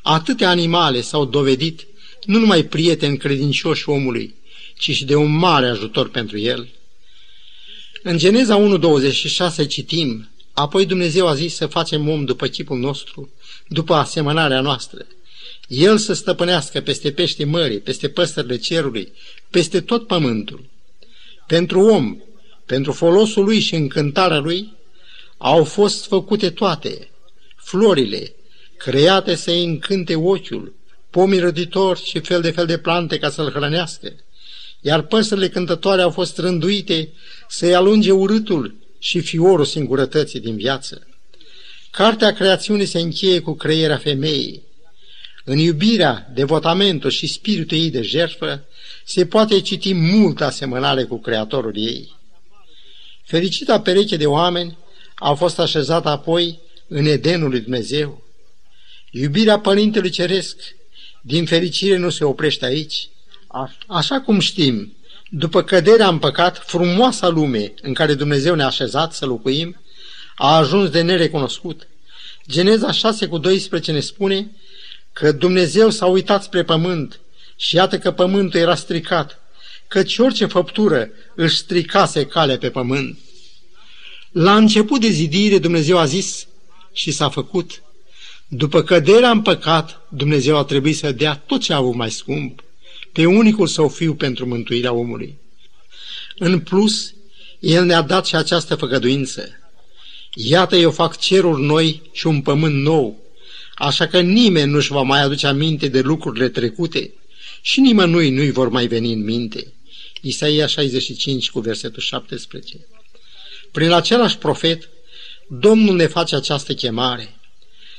Atâtea 0.02 0.48
animale 0.48 1.00
s-au 1.00 1.24
dovedit 1.24 1.86
nu 2.24 2.38
numai 2.38 2.62
prieteni 2.62 3.16
credincioși 3.16 3.88
omului, 3.88 4.34
ci 4.78 4.90
și 4.90 5.04
de 5.04 5.14
un 5.14 5.36
mare 5.36 5.68
ajutor 5.68 6.08
pentru 6.08 6.38
el. 6.38 6.68
În 8.02 8.18
Geneza 8.18 8.78
1.26 9.64 9.68
citim, 9.68 10.28
apoi 10.58 10.86
Dumnezeu 10.86 11.26
a 11.26 11.34
zis 11.34 11.54
să 11.54 11.66
facem 11.66 12.08
om 12.08 12.24
după 12.24 12.46
chipul 12.46 12.78
nostru, 12.78 13.30
după 13.68 13.94
asemănarea 13.94 14.60
noastră. 14.60 15.06
El 15.68 15.98
să 15.98 16.12
stăpânească 16.12 16.80
peste 16.80 17.12
pește 17.12 17.44
mării, 17.44 17.80
peste 17.80 18.08
păsările 18.08 18.56
cerului, 18.56 19.12
peste 19.50 19.80
tot 19.80 20.06
pământul. 20.06 20.64
Pentru 21.46 21.80
om, 21.80 22.16
pentru 22.66 22.92
folosul 22.92 23.44
lui 23.44 23.58
și 23.58 23.74
încântarea 23.74 24.38
lui, 24.38 24.72
au 25.36 25.64
fost 25.64 26.06
făcute 26.06 26.50
toate, 26.50 27.08
florile, 27.56 28.34
create 28.76 29.34
să-i 29.34 29.64
încânte 29.64 30.14
ochiul, 30.14 30.74
pomii 31.10 31.38
răditori 31.38 32.04
și 32.04 32.18
fel 32.18 32.40
de 32.40 32.50
fel 32.50 32.66
de 32.66 32.78
plante 32.78 33.18
ca 33.18 33.30
să-l 33.30 33.50
hrănească, 33.50 34.12
iar 34.80 35.02
păsările 35.02 35.48
cântătoare 35.48 36.02
au 36.02 36.10
fost 36.10 36.38
rânduite 36.38 37.12
să-i 37.48 37.74
alunge 37.74 38.10
urâtul 38.10 38.84
și 39.06 39.20
fiorul 39.20 39.64
singurătății 39.64 40.40
din 40.40 40.56
viață. 40.56 41.06
Cartea 41.90 42.32
creațiunii 42.32 42.86
se 42.86 42.98
încheie 42.98 43.40
cu 43.40 43.52
creierea 43.52 43.96
femeii. 43.96 44.62
În 45.44 45.58
iubirea, 45.58 46.30
devotamentul 46.34 47.10
și 47.10 47.26
spiritul 47.26 47.78
ei 47.78 47.90
de 47.90 48.02
jertfă 48.02 48.64
se 49.04 49.26
poate 49.26 49.60
citi 49.60 49.94
multă 49.94 50.44
asemănare 50.44 51.04
cu 51.04 51.18
Creatorul 51.20 51.76
ei. 51.76 52.14
Fericita 53.24 53.80
pereche 53.80 54.16
de 54.16 54.26
oameni 54.26 54.76
a 55.14 55.32
fost 55.32 55.58
așezată 55.58 56.08
apoi 56.08 56.58
în 56.88 57.04
Edenul 57.04 57.50
lui 57.50 57.60
Dumnezeu. 57.60 58.24
Iubirea 59.10 59.58
Părintelui 59.58 60.10
Ceresc, 60.10 60.56
din 61.22 61.46
fericire, 61.46 61.96
nu 61.96 62.10
se 62.10 62.24
oprește 62.24 62.64
aici. 62.64 63.08
Așa 63.86 64.20
cum 64.20 64.38
știm, 64.38 64.95
după 65.30 65.62
căderea 65.62 66.08
în 66.08 66.18
păcat, 66.18 66.62
frumoasa 66.66 67.28
lume 67.28 67.74
în 67.82 67.94
care 67.94 68.14
Dumnezeu 68.14 68.54
ne-a 68.54 68.66
așezat 68.66 69.12
să 69.12 69.26
locuim, 69.26 69.80
a 70.34 70.56
ajuns 70.56 70.90
de 70.90 71.00
nerecunoscut. 71.00 71.88
Geneza 72.48 72.92
6 72.92 73.26
cu 73.26 73.38
12 73.38 73.92
ne 73.92 74.00
spune 74.00 74.50
că 75.12 75.32
Dumnezeu 75.32 75.90
s-a 75.90 76.06
uitat 76.06 76.42
spre 76.42 76.64
pământ 76.64 77.20
și 77.56 77.74
iată 77.74 77.98
că 77.98 78.10
pământul 78.10 78.60
era 78.60 78.74
stricat, 78.74 79.40
căci 79.88 80.18
orice 80.18 80.46
făptură 80.46 81.08
își 81.34 81.56
stricase 81.56 82.26
calea 82.26 82.58
pe 82.58 82.70
pământ. 82.70 83.18
La 84.32 84.56
început 84.56 85.00
de 85.00 85.08
zidire 85.08 85.58
Dumnezeu 85.58 85.98
a 85.98 86.04
zis 86.04 86.46
și 86.92 87.10
s-a 87.10 87.28
făcut. 87.28 87.82
După 88.48 88.82
căderea 88.82 89.30
în 89.30 89.42
păcat, 89.42 90.00
Dumnezeu 90.08 90.56
a 90.56 90.64
trebuit 90.64 90.96
să 90.96 91.12
dea 91.12 91.34
tot 91.46 91.60
ce 91.60 91.72
a 91.72 91.76
avut 91.76 91.94
mai 91.94 92.10
scump, 92.10 92.62
pe 93.16 93.26
unicul 93.26 93.66
său 93.66 93.88
fiu 93.88 94.14
pentru 94.14 94.46
mântuirea 94.46 94.92
omului. 94.92 95.38
În 96.38 96.60
plus, 96.60 97.14
El 97.58 97.84
ne-a 97.84 98.02
dat 98.02 98.26
și 98.26 98.34
această 98.34 98.74
făgăduință. 98.74 99.48
Iată, 100.34 100.76
eu 100.76 100.90
fac 100.90 101.18
ceruri 101.18 101.62
noi 101.62 102.02
și 102.12 102.26
un 102.26 102.42
pământ 102.42 102.74
nou, 102.74 103.18
așa 103.74 104.06
că 104.06 104.20
nimeni 104.20 104.70
nu-și 104.70 104.92
va 104.92 105.02
mai 105.02 105.22
aduce 105.22 105.46
aminte 105.46 105.88
de 105.88 106.00
lucrurile 106.00 106.48
trecute 106.48 107.12
și 107.60 107.80
nimănui 107.80 108.30
nu-i 108.30 108.50
vor 108.50 108.68
mai 108.68 108.86
veni 108.86 109.12
în 109.12 109.24
minte. 109.24 109.72
Isaia 110.20 110.66
65 110.66 111.50
cu 111.50 111.60
versetul 111.60 112.02
17. 112.02 112.86
Prin 113.72 113.90
același 113.90 114.38
profet, 114.38 114.88
Domnul 115.48 115.96
ne 115.96 116.06
face 116.06 116.36
această 116.36 116.74
chemare, 116.74 117.36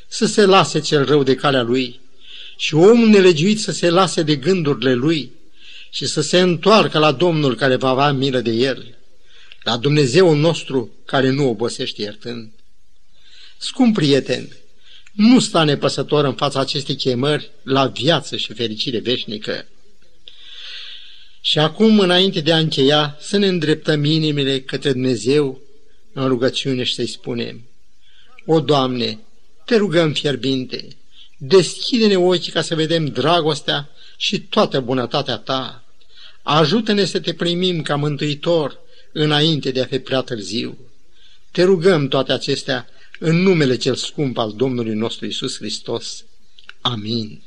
să 0.08 0.26
se 0.26 0.46
lase 0.46 0.80
cel 0.80 1.06
rău 1.06 1.24
de 1.24 1.36
calea 1.36 1.62
lui 1.62 2.00
și 2.58 2.74
omul 2.76 3.08
nelegiuit 3.08 3.60
să 3.60 3.72
se 3.72 3.90
lase 3.90 4.24
de 4.24 4.36
gândurile 4.36 4.94
lui 4.94 5.32
și 5.92 6.06
să 6.06 6.22
se 6.22 6.40
întoarcă 6.40 7.00
la 7.00 7.12
Domnul 7.12 7.56
care 7.56 7.76
va 7.76 7.90
avea 7.90 8.12
milă 8.12 8.40
de 8.40 8.52
el, 8.52 8.98
la 9.64 9.78
Dumnezeul 9.78 10.38
nostru 10.38 10.92
care 11.06 11.30
nu 11.30 11.50
obosește 11.50 12.02
iertând. 12.02 12.52
Scump 13.58 13.94
prieten, 13.94 14.50
nu 15.12 15.40
sta 15.40 15.64
nepăsător 15.64 16.26
în 16.26 16.34
fața 16.34 16.60
acestei 16.60 16.96
chemări 16.96 17.52
la 17.64 17.88
viață 17.88 18.38
și 18.38 18.54
fericire 18.54 19.00
veșnică. 19.00 19.68
Și 21.42 21.60
acum, 21.60 22.00
înainte 22.00 22.40
de 22.40 22.54
a 22.54 22.58
încheia, 22.58 23.18
să 23.20 23.38
ne 23.38 23.48
îndreptăm 23.48 24.04
inimile 24.04 24.62
către 24.62 24.92
Dumnezeu 24.92 25.62
în 26.14 26.28
rugăciune 26.28 26.84
și 26.84 26.94
să-i 26.94 27.08
spunem, 27.08 27.68
O, 28.46 28.60
Doamne, 28.60 29.20
te 29.66 29.76
rugăm 29.76 30.14
fierbinte, 30.14 30.88
deschide-ne 31.38 32.18
ochii 32.18 32.52
ca 32.52 32.62
să 32.62 32.76
vedem 32.76 33.06
dragostea 33.06 33.90
și 34.18 34.40
toată 34.40 34.80
bunătatea 34.80 35.38
Ta. 35.38 35.84
Ajută-ne 36.44 37.06
să 37.06 37.20
te 37.20 37.34
primim 37.34 37.82
ca 37.82 37.96
mântuitor 37.96 38.80
înainte 39.12 39.72
de 39.72 39.82
a 39.82 39.86
fi 39.86 40.00
prea 40.00 40.22
târziu. 40.22 40.78
Te 41.52 41.64
rugăm 41.64 42.08
toate 42.08 42.32
acestea 42.32 42.88
în 43.20 43.36
numele 43.36 43.76
cel 43.76 43.96
scump 43.96 44.38
al 44.38 44.54
Domnului 44.56 44.96
nostru 44.96 45.26
Isus 45.26 45.58
Hristos. 45.58 46.24
Amin. 46.82 47.47